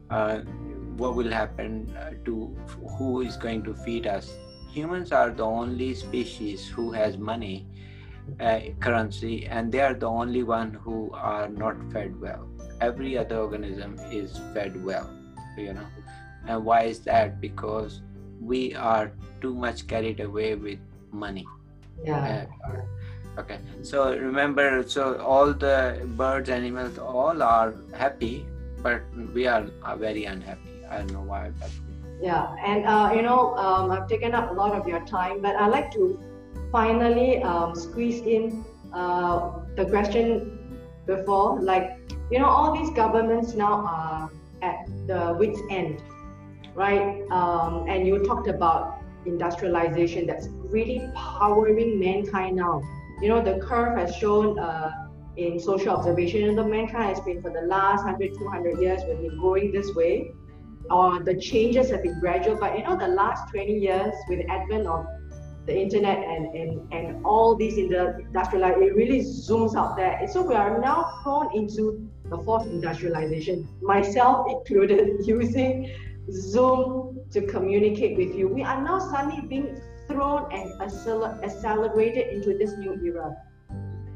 uh, 0.10 0.40
what 0.98 1.16
will 1.16 1.32
happen 1.32 1.96
uh, 1.98 2.12
to 2.26 2.56
who 2.98 3.22
is 3.22 3.38
going 3.38 3.64
to 3.64 3.74
feed 3.74 4.08
us. 4.08 4.34
Humans 4.72 5.12
are 5.12 5.30
the 5.30 5.44
only 5.44 5.94
species 5.94 6.68
who 6.68 6.92
has 6.92 7.18
money 7.18 7.68
uh, 8.40 8.60
currency 8.80 9.46
and 9.46 9.72
they 9.72 9.82
are 9.82 9.94
the 9.94 10.08
only 10.08 10.44
one 10.44 10.74
who 10.74 11.12
are 11.14 11.50
not 11.50 11.76
fed 11.92 12.20
well. 12.20 12.48
Every 12.80 13.18
other 13.18 13.40
organism 13.40 14.00
is 14.12 14.40
fed 14.54 14.84
well 14.84 15.10
you 15.58 15.74
know. 15.74 15.88
And 16.48 16.66
why 16.66 16.84
is 16.84 17.00
that? 17.02 17.40
Because 17.40 18.02
we 18.42 18.76
are 18.76 19.12
too 19.40 19.54
much 19.54 19.88
carried 19.88 20.20
away 20.20 20.56
with 20.56 20.80
money. 21.12 21.48
Yeah. 22.04 22.48
Uh, 22.66 23.42
okay. 23.42 23.60
So 23.84 24.18
remember 24.18 24.84
so 24.88 25.20
all 25.22 25.54
the 25.54 26.02
birds 26.18 26.50
animals 26.50 26.98
all 26.98 27.42
are 27.42 27.74
happy 27.94 28.46
but 28.82 29.02
we 29.34 29.48
are, 29.48 29.66
are 29.84 29.96
very 29.96 30.26
unhappy. 30.26 30.86
I 30.90 30.98
don't 30.98 31.14
know 31.14 31.22
why 31.22 31.52
but 31.60 31.70
Yeah, 32.22 32.54
and 32.66 32.86
uh, 32.86 33.12
you 33.16 33.22
know, 33.22 33.56
um, 33.58 33.92
I've 33.92 34.08
taken 34.08 34.34
up 34.34 34.52
a 34.52 34.54
lot 34.54 34.74
of 34.74 34.88
your 34.88 35.06
time, 35.06 35.42
but 35.42 35.56
I'd 35.56 35.72
like 35.72 35.92
to 35.94 36.20
finally 36.72 37.42
um, 37.44 37.76
squeeze 37.76 38.22
in 38.22 38.64
uh, 38.94 39.52
the 39.76 39.86
question 39.86 40.58
before. 41.06 41.60
Like, 41.62 41.98
you 42.30 42.40
know, 42.40 42.46
all 42.46 42.76
these 42.78 42.90
governments 42.92 43.54
now 43.54 43.86
are 43.86 44.32
at 44.62 44.86
the 45.08 45.36
wit's 45.40 45.60
end, 45.70 46.02
right? 46.76 47.22
Um, 47.32 47.86
and 47.88 48.06
you 48.08 48.24
talked 48.24 48.48
about 48.48 49.02
industrialization 49.26 50.26
that's 50.26 50.48
really 50.50 51.02
powering 51.16 52.00
mankind 52.00 52.56
now. 52.56 52.82
You 53.22 53.30
know, 53.30 53.42
the 53.42 53.60
curve 53.60 53.98
has 53.98 54.16
shown 54.16 54.58
uh, 54.58 54.92
in 55.38 55.60
social 55.60 55.96
observation, 55.96 56.56
the 56.56 56.64
mankind 56.64 57.16
has 57.16 57.20
been 57.22 57.42
for 57.42 57.52
the 57.52 57.62
last 57.62 58.04
100, 58.04 58.34
200 58.38 58.82
years, 58.82 59.02
we've 59.08 59.22
been 59.22 59.40
going 59.40 59.72
this 59.72 59.94
way 59.96 60.32
or 60.90 61.20
the 61.20 61.36
changes 61.36 61.90
have 61.92 62.04
been 62.04 62.20
gradual, 62.20 62.56
but 62.56 62.78
you 62.78 62.84
know, 62.84 62.98
the 62.98 63.08
last 63.08 63.50
20 63.52 63.74
years 63.74 64.14
with 64.28 64.40
the 64.40 64.52
advent 64.52 64.88
of 64.88 65.06
the 65.66 65.78
internet 65.78 66.18
and, 66.18 66.56
and, 66.56 66.94
and 66.94 67.26
all 67.26 67.56
these 67.56 67.78
in 67.78 67.88
the 67.90 68.18
industrial 68.20 68.82
it 68.82 68.96
really 68.96 69.20
zooms 69.20 69.76
out 69.76 69.96
there. 69.96 70.18
And 70.18 70.30
so 70.30 70.42
we 70.42 70.56
are 70.56 70.80
now 70.80 71.20
thrown 71.24 71.56
into 71.56 72.10
the 72.26 72.38
fourth 72.40 72.66
industrialization, 72.66 73.68
myself 73.82 74.48
included, 74.50 75.18
using 75.26 75.94
Zoom 76.30 77.20
to 77.32 77.42
communicate 77.48 78.18
with 78.18 78.36
you. 78.36 78.48
We 78.48 78.64
are 78.64 78.82
now 78.82 79.00
suddenly 79.00 79.42
being 79.48 79.82
thrown 80.08 80.52
and 80.52 80.80
accel- 80.82 81.42
accelerated 81.44 82.28
into 82.34 82.58
this 82.58 82.78
new 82.78 83.00
era. 83.04 83.36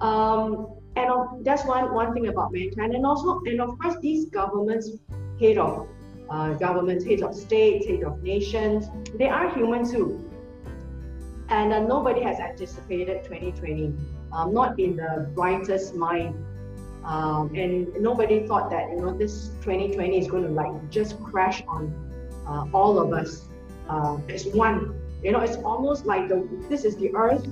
Um, 0.01 0.75
and 0.95 1.11
of, 1.11 1.43
that's 1.43 1.65
one, 1.65 1.93
one 1.93 2.13
thing 2.13 2.27
about 2.27 2.51
mankind. 2.51 2.93
And 2.93 3.05
also, 3.05 3.41
and 3.45 3.61
of 3.61 3.77
course, 3.79 3.95
these 4.01 4.25
governments, 4.25 4.91
head 5.39 5.57
of 5.57 5.87
uh, 6.29 6.53
governments, 6.53 7.05
heads 7.05 7.21
of 7.21 7.35
states, 7.35 7.87
heads 7.87 8.03
of 8.03 8.21
nations, 8.23 8.87
they 9.15 9.27
are 9.27 9.53
human 9.53 9.89
too. 9.89 10.21
And 11.49 11.73
uh, 11.73 11.79
nobody 11.79 12.21
has 12.21 12.39
anticipated 12.39 13.23
2020, 13.23 13.93
um, 14.33 14.53
not 14.53 14.79
in 14.79 14.95
the 14.95 15.29
brightest 15.35 15.95
mind. 15.95 16.35
Um, 17.05 17.53
and 17.55 17.93
nobody 18.01 18.47
thought 18.47 18.71
that 18.71 18.89
you 18.89 18.97
know 18.97 19.15
this 19.15 19.49
2020 19.61 20.17
is 20.17 20.27
going 20.27 20.43
to 20.43 20.49
like 20.49 20.89
just 20.89 21.21
crash 21.21 21.63
on 21.67 21.93
uh, 22.47 22.65
all 22.73 22.97
of 22.97 23.13
us 23.13 23.45
uh, 23.89 24.17
as 24.27 24.47
one. 24.47 24.99
You 25.23 25.31
know, 25.31 25.41
it's 25.41 25.57
almost 25.57 26.05
like 26.05 26.27
the 26.27 26.47
this 26.67 26.83
is 26.83 26.97
the 26.97 27.13
Earth, 27.15 27.47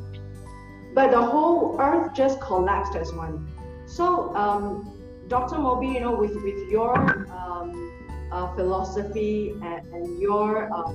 but 0.95 1.11
the 1.11 1.21
whole 1.21 1.79
Earth 1.79 2.13
just 2.15 2.41
collapsed 2.41 2.95
as 2.95 3.13
one. 3.13 3.47
So, 3.85 4.35
um, 4.35 4.91
Dr. 5.27 5.59
Moby, 5.59 5.87
you 5.87 5.99
know, 5.99 6.15
with 6.15 6.35
with 6.35 6.69
your 6.69 6.97
um, 7.29 7.93
uh, 8.31 8.55
philosophy 8.55 9.51
and, 9.61 9.87
and 9.93 10.19
your 10.19 10.73
uh, 10.73 10.93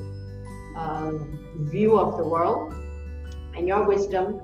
uh, 0.77 1.13
view 1.71 1.99
of 1.99 2.17
the 2.17 2.25
world 2.25 2.75
and 3.57 3.69
your 3.69 3.85
wisdom. 3.85 4.41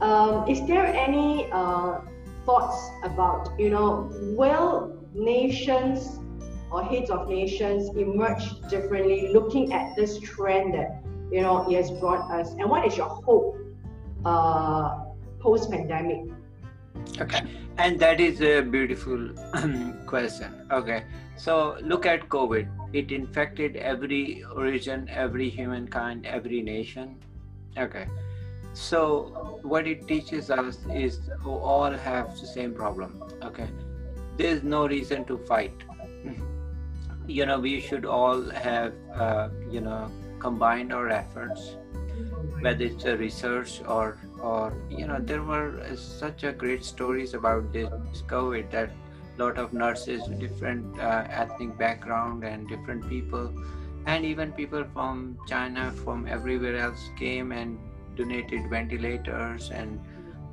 Um, 0.00 0.48
is 0.48 0.64
there 0.66 0.86
any 0.86 1.50
uh, 1.52 2.00
thoughts 2.44 2.90
about, 3.04 3.58
you 3.58 3.70
know, 3.70 4.10
will 4.36 4.98
nations 5.14 6.20
or 6.70 6.82
heads 6.84 7.10
of 7.10 7.28
nations 7.28 7.94
emerge 7.96 8.60
differently 8.68 9.32
looking 9.32 9.72
at 9.72 9.94
this 9.96 10.18
trend 10.20 10.74
that, 10.74 11.02
you 11.30 11.42
know, 11.42 11.68
it 11.70 11.76
has 11.76 11.90
brought 11.90 12.30
us? 12.30 12.52
And 12.52 12.68
what 12.68 12.86
is 12.86 12.96
your 12.96 13.08
hope 13.08 13.58
uh, 14.24 15.04
post 15.40 15.70
pandemic? 15.70 16.32
Okay, 17.20 17.42
and 17.78 17.98
that 17.98 18.20
is 18.20 18.40
a 18.40 18.60
beautiful 18.60 19.30
question. 20.06 20.66
Okay, 20.70 21.04
so 21.36 21.76
look 21.82 22.06
at 22.06 22.28
COVID. 22.28 22.68
It 22.92 23.10
infected 23.10 23.76
every 23.76 24.44
origin, 24.54 25.08
every 25.10 25.48
humankind, 25.48 26.26
every 26.26 26.62
nation. 26.62 27.16
Okay, 27.76 28.06
so 28.72 29.58
what 29.62 29.86
it 29.86 30.06
teaches 30.08 30.50
us 30.50 30.78
is 30.92 31.20
we 31.44 31.50
all 31.50 31.90
have 31.90 32.40
the 32.40 32.46
same 32.46 32.74
problem. 32.74 33.22
Okay, 33.42 33.68
there's 34.36 34.62
no 34.62 34.86
reason 34.86 35.24
to 35.26 35.38
fight. 35.38 35.74
You 37.28 37.46
know, 37.46 37.60
we 37.60 37.80
should 37.80 38.04
all 38.04 38.42
have, 38.50 38.94
uh, 39.14 39.48
you 39.70 39.80
know, 39.80 40.10
combined 40.40 40.92
our 40.92 41.08
efforts 41.08 41.76
whether 42.60 42.84
it's 42.84 43.04
a 43.04 43.16
research 43.16 43.80
or 43.86 44.18
or 44.40 44.72
you 44.88 45.06
know 45.06 45.18
there 45.20 45.42
were 45.42 45.68
such 45.96 46.44
a 46.44 46.52
great 46.52 46.84
stories 46.84 47.34
about 47.34 47.72
this 47.72 48.22
covid 48.34 48.70
that 48.70 48.90
lot 49.38 49.58
of 49.58 49.72
nurses 49.72 50.26
different 50.38 50.98
uh, 51.00 51.24
ethnic 51.28 51.76
background 51.78 52.44
and 52.44 52.68
different 52.68 53.08
people 53.08 53.52
and 54.06 54.24
even 54.24 54.52
people 54.52 54.84
from 54.92 55.38
china 55.46 55.90
from 56.04 56.26
everywhere 56.26 56.76
else 56.76 57.08
came 57.18 57.52
and 57.52 57.78
donated 58.16 58.68
ventilators 58.70 59.70
and 59.70 60.00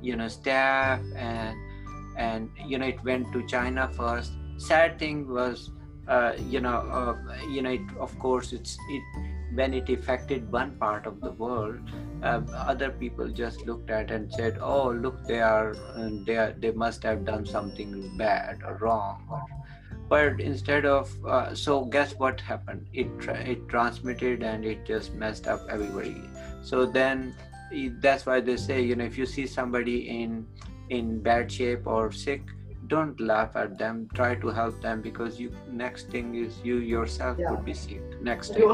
you 0.02 0.16
know 0.16 0.28
staff 0.28 1.00
and 1.16 1.56
and 2.16 2.50
you 2.66 2.78
know 2.78 2.86
it 2.86 3.02
went 3.04 3.30
to 3.32 3.46
china 3.46 3.88
first 3.96 4.32
sad 4.56 4.98
thing 4.98 5.28
was 5.28 5.70
uh, 6.08 6.32
you 6.48 6.60
know 6.60 6.78
uh, 6.98 7.16
you 7.48 7.62
know 7.62 7.70
it, 7.70 7.80
of 7.98 8.18
course 8.18 8.52
it's 8.52 8.76
it 8.88 9.02
when 9.54 9.74
it 9.74 9.88
affected 9.88 10.50
one 10.52 10.76
part 10.76 11.06
of 11.06 11.20
the 11.20 11.32
world, 11.32 11.80
uh, 12.22 12.40
other 12.54 12.90
people 12.90 13.28
just 13.28 13.66
looked 13.66 13.90
at 13.90 14.10
and 14.10 14.32
said, 14.32 14.58
"Oh, 14.60 14.90
look, 14.90 15.24
they 15.26 15.40
are, 15.40 15.74
uh, 15.96 16.10
they 16.24 16.36
are, 16.36 16.52
they 16.52 16.70
must 16.70 17.02
have 17.02 17.24
done 17.24 17.46
something 17.46 18.16
bad 18.16 18.62
or 18.64 18.76
wrong." 18.76 19.26
But 20.08 20.40
instead 20.40 20.86
of, 20.86 21.10
uh, 21.24 21.54
so 21.54 21.84
guess 21.84 22.14
what 22.14 22.40
happened? 22.40 22.86
It 22.92 23.18
tra- 23.18 23.44
it 23.54 23.68
transmitted 23.68 24.42
and 24.42 24.64
it 24.64 24.84
just 24.84 25.14
messed 25.14 25.46
up 25.46 25.66
everybody. 25.68 26.22
So 26.62 26.86
then, 26.86 27.34
that's 28.00 28.26
why 28.26 28.40
they 28.40 28.56
say, 28.56 28.80
you 28.82 28.96
know, 28.96 29.04
if 29.04 29.16
you 29.18 29.26
see 29.26 29.46
somebody 29.46 30.08
in 30.22 30.46
in 30.90 31.20
bad 31.22 31.50
shape 31.52 31.86
or 31.86 32.10
sick, 32.10 32.42
don't 32.88 33.20
laugh 33.20 33.54
at 33.54 33.78
them. 33.78 34.08
Try 34.14 34.34
to 34.36 34.48
help 34.48 34.80
them 34.82 35.00
because 35.00 35.38
you 35.40 35.50
next 35.70 36.08
thing 36.10 36.34
is 36.34 36.58
you 36.64 36.78
yourself 36.78 37.38
Yeah. 37.38 37.50
could 37.50 37.64
be 37.64 37.74
sick. 37.74 38.00
Next 38.30 38.54
thing. 38.54 38.64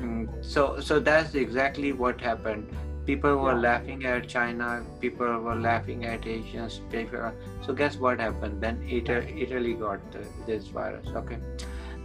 Mm, 0.00 0.28
so 0.44 0.78
so 0.80 1.00
that's 1.00 1.34
exactly 1.34 1.92
what 1.92 2.20
happened. 2.20 2.68
People 3.06 3.36
were 3.42 3.54
Yeah. 3.54 3.64
laughing 3.66 4.04
at 4.12 4.28
china 4.28 4.68
people 5.02 5.40
were 5.46 5.56
laughing 5.66 6.04
at 6.04 6.26
asians 6.32 6.74
people, 6.94 7.32
so 7.66 7.72
guess 7.82 7.96
what 8.06 8.20
happened? 8.20 8.60
Then 8.60 8.82
italy, 8.98 9.42
italy 9.46 9.72
got 9.74 10.12
the, 10.12 10.24
this 10.46 10.66
virus 10.78 11.08
okay 11.22 11.38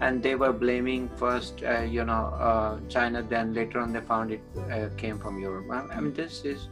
and 0.03 0.21
they 0.21 0.35
were 0.35 0.51
blaming 0.51 1.09
first 1.21 1.63
uh, 1.63 1.81
you 1.97 2.03
know 2.03 2.23
uh, 2.49 2.79
china 2.95 3.21
then 3.33 3.53
later 3.57 3.79
on 3.79 3.93
they 3.93 4.01
found 4.01 4.31
it 4.31 4.41
uh, 4.71 4.89
came 4.97 5.17
from 5.17 5.39
europe. 5.39 5.65
I, 5.71 5.99
mean 6.01 6.13
this 6.13 6.43
is 6.53 6.67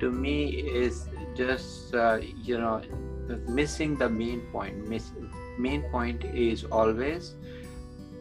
to 0.00 0.10
me 0.10 0.36
is 0.82 1.06
just 1.34 1.94
uh, 1.94 2.18
you 2.50 2.58
know 2.58 2.82
missing 3.48 3.96
the 3.96 4.08
main 4.08 4.40
point. 4.52 4.88
Miss, 4.88 5.12
main 5.58 5.82
point 5.90 6.24
is 6.24 6.64
always 6.64 7.34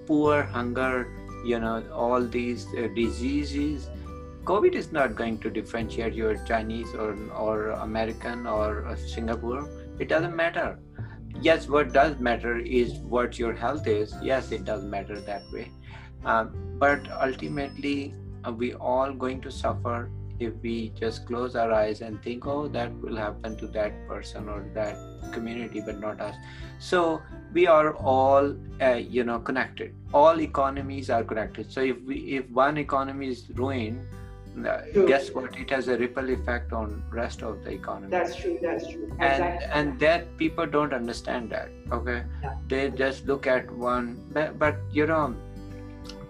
poor 0.05 0.43
hunger 0.43 1.07
you 1.45 1.59
know 1.59 1.83
all 1.91 2.21
these 2.21 2.67
uh, 2.77 2.87
diseases. 2.95 3.89
Covid 4.45 4.75
is 4.75 4.91
not 4.91 5.15
going 5.15 5.37
to 5.39 5.49
differentiate 5.49 6.13
your 6.13 6.35
chinese 6.47 6.93
or 6.93 7.11
or 7.45 7.69
american 7.89 8.47
or 8.47 8.97
singapore. 9.15 9.69
It 9.99 10.09
doesn't 10.09 10.35
matter 10.35 10.79
yes 11.41 11.67
what 11.67 11.93
does 11.93 12.19
matter 12.19 12.57
is 12.57 12.93
what 13.15 13.39
your 13.39 13.53
health 13.53 13.87
is. 13.87 14.15
Yes 14.21 14.51
it 14.51 14.65
does 14.65 14.83
matter 14.83 15.19
that 15.19 15.43
way. 15.51 15.71
Um, 16.25 16.77
but 16.79 17.07
ultimately 17.21 18.13
uh, 18.45 18.51
we 18.51 18.73
all 18.73 19.13
going 19.13 19.41
to 19.41 19.51
suffer 19.51 20.09
if 20.39 20.53
we 20.61 20.89
just 20.99 21.25
close 21.25 21.55
our 21.55 21.71
eyes 21.71 22.01
and 22.01 22.21
think 22.23 22.47
oh 22.47 22.67
that 22.67 22.91
will 23.01 23.15
happen 23.15 23.55
to 23.57 23.67
that 23.67 23.93
person 24.07 24.49
or 24.49 24.65
that 24.73 24.97
community 25.31 25.81
but 25.85 25.99
not 25.99 26.19
us. 26.19 26.35
So 26.79 27.21
we 27.53 27.67
are 27.67 27.93
all 27.95 28.55
uh, 28.81 28.95
you 28.95 29.23
know 29.23 29.39
connected. 29.39 29.93
All 30.13 30.39
economies 30.41 31.09
are 31.09 31.23
connected. 31.23 31.71
So 31.71 31.81
if 31.81 32.01
we 32.01 32.17
if 32.37 32.49
one 32.49 32.77
economy 32.77 33.29
is 33.29 33.49
ruined 33.55 34.05
Uh, 34.55 34.81
true. 34.93 35.07
guess 35.07 35.31
what 35.31 35.55
it 35.59 35.69
has 35.71 35.87
a 35.87 35.97
ripple 35.97 36.29
effect 36.29 36.73
on 36.73 37.03
rest 37.11 37.41
of 37.41 37.63
the 37.63 37.71
economy 37.71 38.09
That's 38.11 38.35
true. 38.35 38.59
That's 38.61 38.87
true. 38.87 39.07
and 39.19 39.43
Exactly. 39.43 39.67
and 39.73 39.99
that 39.99 40.37
people 40.37 40.67
don't 40.67 40.93
understand 40.93 41.49
that 41.49 41.69
okay 41.91 42.21
Yeah. 42.43 42.53
they 42.67 42.89
just 42.91 43.25
look 43.25 43.47
at 43.47 43.71
one 43.71 44.11
but, 44.31 44.59
but 44.59 44.77
you 44.91 45.07
know 45.07 45.33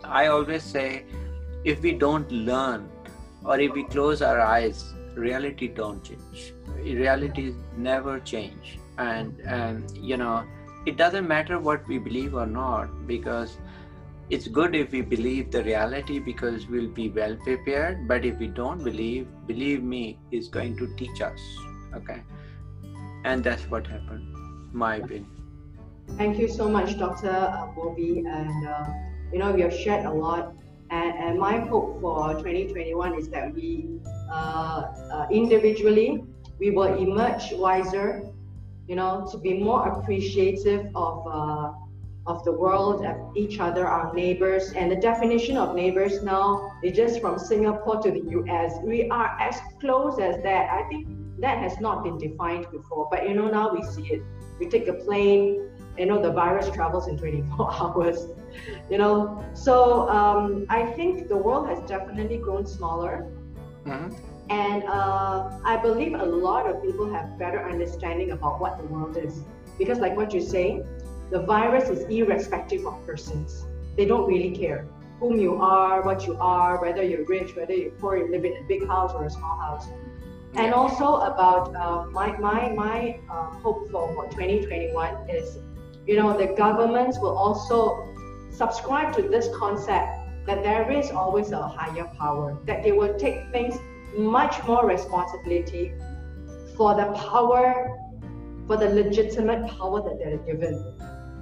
i 0.05 0.27
always 0.27 0.63
say 0.63 1.03
if 1.65 1.81
we 1.81 1.91
don't 1.91 2.31
learn 2.31 2.87
or 3.43 3.59
if 3.59 3.73
we 3.73 3.83
close 3.83 4.21
our 4.21 4.39
eyes 4.39 4.93
reality 5.15 5.67
don't 5.67 6.01
change 6.03 6.53
reality 7.03 7.53
never 7.77 8.19
change 8.21 8.79
and 8.97 9.39
and 9.41 9.97
you 9.97 10.15
know 10.15 10.43
it 10.85 10.95
doesn't 10.97 11.27
matter 11.27 11.59
what 11.59 11.85
we 11.89 11.97
believe 11.97 12.33
or 12.35 12.45
not 12.45 12.87
because 13.05 13.57
it's 14.35 14.47
good 14.47 14.75
if 14.75 14.91
we 14.91 15.01
believe 15.01 15.51
the 15.51 15.63
reality 15.63 16.19
because 16.19 16.67
we'll 16.67 16.93
be 17.01 17.09
well 17.09 17.35
prepared 17.47 18.07
but 18.07 18.25
if 18.25 18.37
we 18.37 18.47
don't 18.47 18.83
believe 18.83 19.27
believe 19.47 19.83
me 19.83 20.17
it's 20.31 20.47
going 20.47 20.75
to 20.77 20.87
teach 20.95 21.21
us 21.21 21.45
okay 21.93 22.21
and 23.25 23.43
that's 23.43 23.69
what 23.75 23.85
happened 23.85 24.25
my 24.85 24.95
opinion 24.95 25.43
Thank 26.17 26.37
you 26.37 26.47
so 26.47 26.69
much, 26.69 26.97
Dr. 26.99 27.31
Mobi. 27.75 28.25
And, 28.27 28.67
uh, 28.67 28.85
you 29.31 29.39
know, 29.39 29.51
we 29.51 29.61
have 29.61 29.73
shared 29.73 30.05
a 30.05 30.11
lot. 30.11 30.53
And, 30.91 31.13
and 31.17 31.39
my 31.39 31.57
hope 31.57 32.01
for 32.01 32.33
2021 32.33 33.17
is 33.17 33.29
that 33.29 33.53
we, 33.53 33.99
uh, 34.31 34.83
uh, 35.11 35.27
individually, 35.31 36.23
we 36.59 36.69
will 36.69 36.93
emerge 36.97 37.51
wiser, 37.53 38.23
you 38.87 38.95
know, 38.95 39.27
to 39.31 39.37
be 39.37 39.57
more 39.57 39.87
appreciative 39.89 40.91
of, 40.93 41.25
uh, 41.27 41.71
of 42.25 42.43
the 42.45 42.51
world, 42.51 43.05
of 43.05 43.15
each 43.35 43.59
other, 43.59 43.87
our 43.87 44.13
neighbors. 44.13 44.71
And 44.73 44.91
the 44.91 44.95
definition 44.95 45.57
of 45.57 45.75
neighbors 45.75 46.23
now 46.23 46.71
is 46.83 46.95
just 46.95 47.19
from 47.21 47.37
Singapore 47.37 48.01
to 48.01 48.11
the 48.11 48.23
US. 48.39 48.73
We 48.83 49.09
are 49.09 49.37
as 49.39 49.59
close 49.79 50.19
as 50.19 50.41
that. 50.43 50.69
I 50.71 50.87
think 50.89 51.07
that 51.39 51.57
has 51.57 51.79
not 51.79 52.03
been 52.03 52.17
defined 52.17 52.67
before. 52.71 53.07
But, 53.11 53.27
you 53.27 53.35
know, 53.35 53.49
now 53.49 53.73
we 53.73 53.83
see 53.83 54.07
it. 54.13 54.21
We 54.59 54.69
take 54.69 54.87
a 54.87 54.93
plane, 54.93 55.69
you 55.97 56.05
know 56.05 56.21
the 56.21 56.31
virus 56.31 56.69
travels 56.71 57.07
in 57.07 57.17
24 57.17 57.71
hours 57.79 58.27
you 58.89 58.97
know 58.97 59.43
so 59.53 60.09
um, 60.09 60.65
i 60.69 60.85
think 60.93 61.27
the 61.27 61.37
world 61.37 61.67
has 61.67 61.79
definitely 61.87 62.37
grown 62.37 62.65
smaller 62.65 63.27
Mhm. 63.85 64.15
and 64.49 64.83
uh, 64.85 65.49
i 65.65 65.75
believe 65.77 66.13
a 66.13 66.25
lot 66.25 66.69
of 66.69 66.81
people 66.81 67.11
have 67.13 67.37
better 67.37 67.67
understanding 67.69 68.31
about 68.31 68.59
what 68.61 68.77
the 68.77 68.85
world 68.85 69.17
is 69.17 69.43
because 69.77 69.99
like 69.99 70.15
what 70.15 70.33
you 70.33 70.41
say 70.41 70.81
the 71.31 71.41
virus 71.41 71.89
is 71.89 72.03
irrespective 72.09 72.85
of 72.85 73.05
persons. 73.05 73.65
They 73.97 74.05
don't 74.05 74.27
really 74.27 74.55
care 74.55 74.87
whom 75.19 75.39
you 75.39 75.55
are 75.55 76.01
what 76.03 76.25
you 76.27 76.35
are 76.39 76.81
whether 76.81 77.03
you're 77.03 77.25
rich 77.25 77.55
whether 77.55 77.73
you're 77.73 77.91
poor 77.91 78.17
you 78.17 78.29
live 78.29 78.43
in 78.43 78.53
a 78.57 78.63
big 78.67 78.85
house 78.87 79.13
or 79.13 79.25
a 79.25 79.29
small 79.29 79.57
house. 79.57 79.87
And 80.55 80.73
also 80.73 81.15
about 81.31 81.75
uh, 81.75 82.05
my 82.11 82.37
my 82.37 82.69
my 82.69 83.19
uh, 83.31 83.45
hope 83.63 83.89
for, 83.89 84.13
for 84.15 84.25
2021 84.25 85.29
is 85.29 85.57
you 86.05 86.17
know 86.17 86.37
the 86.37 86.47
governments 86.55 87.19
will 87.19 87.37
also 87.37 87.79
subscribe 88.51 89.15
to 89.15 89.21
this 89.21 89.47
concept 89.55 90.09
that 90.45 90.61
there 90.61 90.91
is 90.91 91.09
always 91.11 91.51
a 91.51 91.67
higher 91.67 92.05
power 92.19 92.57
that 92.65 92.83
they 92.83 92.91
will 92.91 93.17
take 93.17 93.49
things 93.51 93.75
much 94.17 94.63
more 94.65 94.85
responsibility 94.85 95.93
for 96.75 96.95
the 96.95 97.05
power 97.13 97.97
for 98.67 98.77
the 98.77 98.89
legitimate 98.89 99.67
power 99.71 100.01
that 100.01 100.19
they're 100.19 100.37
given 100.49 100.75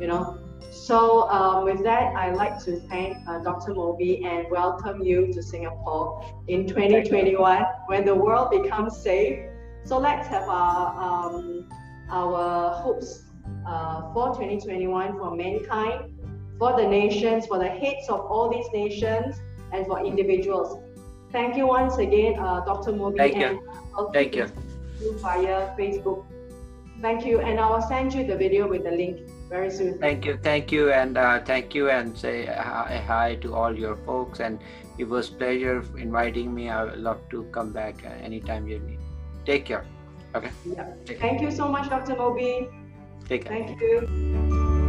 you 0.02 0.08
know 0.08 0.40
so 0.72 1.30
um, 1.30 1.64
with 1.64 1.84
that 1.84 2.16
i'd 2.16 2.36
like 2.36 2.58
to 2.64 2.80
thank 2.90 3.16
uh, 3.28 3.40
dr 3.40 3.72
mobi 3.74 4.26
and 4.26 4.50
welcome 4.50 5.02
you 5.02 5.32
to 5.32 5.42
singapore 5.42 6.08
in 6.48 6.68
2021 6.68 7.64
when 7.88 8.04
the 8.04 8.16
world 8.16 8.50
becomes 8.52 8.98
safe 8.98 9.40
so 9.84 9.98
let's 9.98 10.28
have 10.28 10.48
our 10.50 10.84
um, 11.02 11.70
our 12.10 12.74
hopes 12.82 13.26
uh, 13.66 14.14
for 14.14 14.28
2021 14.36 15.18
for 15.18 15.36
mankind, 15.36 16.14
for 16.60 16.76
the 16.78 16.88
nations, 16.88 17.48
for 17.48 17.58
the 17.58 17.68
heads 17.68 18.10
of 18.10 18.20
all 18.20 18.50
these 18.50 18.68
nations, 18.74 19.40
and 19.72 19.86
for 19.88 20.06
individuals. 20.06 20.80
Thank 21.32 21.56
you 21.56 21.68
once 21.68 21.98
again, 21.98 22.38
uh, 22.38 22.62
Dr. 22.66 22.92
Mobi. 22.92 23.18
Thank 23.18 23.38
you. 23.38 23.46
and 23.46 23.60
I'll 23.96 24.12
Thank 24.12 24.36
you. 24.36 24.48
you 25.00 25.18
via 25.20 25.74
Facebook. 25.78 26.26
Thank 27.02 27.26
you, 27.26 27.40
and 27.40 27.60
I 27.60 27.70
will 27.70 27.82
send 27.82 28.14
you 28.14 28.28
the 28.28 28.36
video 28.36 28.68
with 28.68 28.84
the 28.84 28.92
link 28.92 29.22
very 29.52 29.70
soon. 29.70 30.00
Thank 30.00 30.26
you, 30.26 30.38
thank 30.42 30.72
you, 30.72 30.92
and 30.92 31.18
uh, 31.18 31.40
thank 31.52 31.76
you, 31.76 31.90
and 31.90 32.18
say 32.18 32.46
hi, 32.46 33.04
hi 33.06 33.36
to 33.46 33.54
all 33.54 33.78
your 33.78 33.96
folks. 34.08 34.40
And 34.40 34.60
it 34.98 35.08
was 35.08 35.30
pleasure 35.30 35.84
inviting 35.98 36.54
me. 36.56 36.70
I 36.70 36.84
would 36.86 37.00
love 37.00 37.22
to 37.32 37.44
come 37.52 37.72
back 37.72 38.04
uh, 38.06 38.10
anytime 38.30 38.68
you 38.68 38.80
need. 38.80 39.00
Take 39.46 39.66
care. 39.66 39.86
Okay. 40.36 40.52
Yeah. 40.66 40.94
Take 41.06 41.20
care. 41.20 41.30
Thank 41.30 41.42
you 41.42 41.52
so 41.52 41.68
much, 41.68 41.90
Dr. 41.90 42.16
Mobi. 42.16 42.70
Take 43.28 43.46
care. 43.46 43.58
Thank 43.58 43.82
you. 43.82 44.81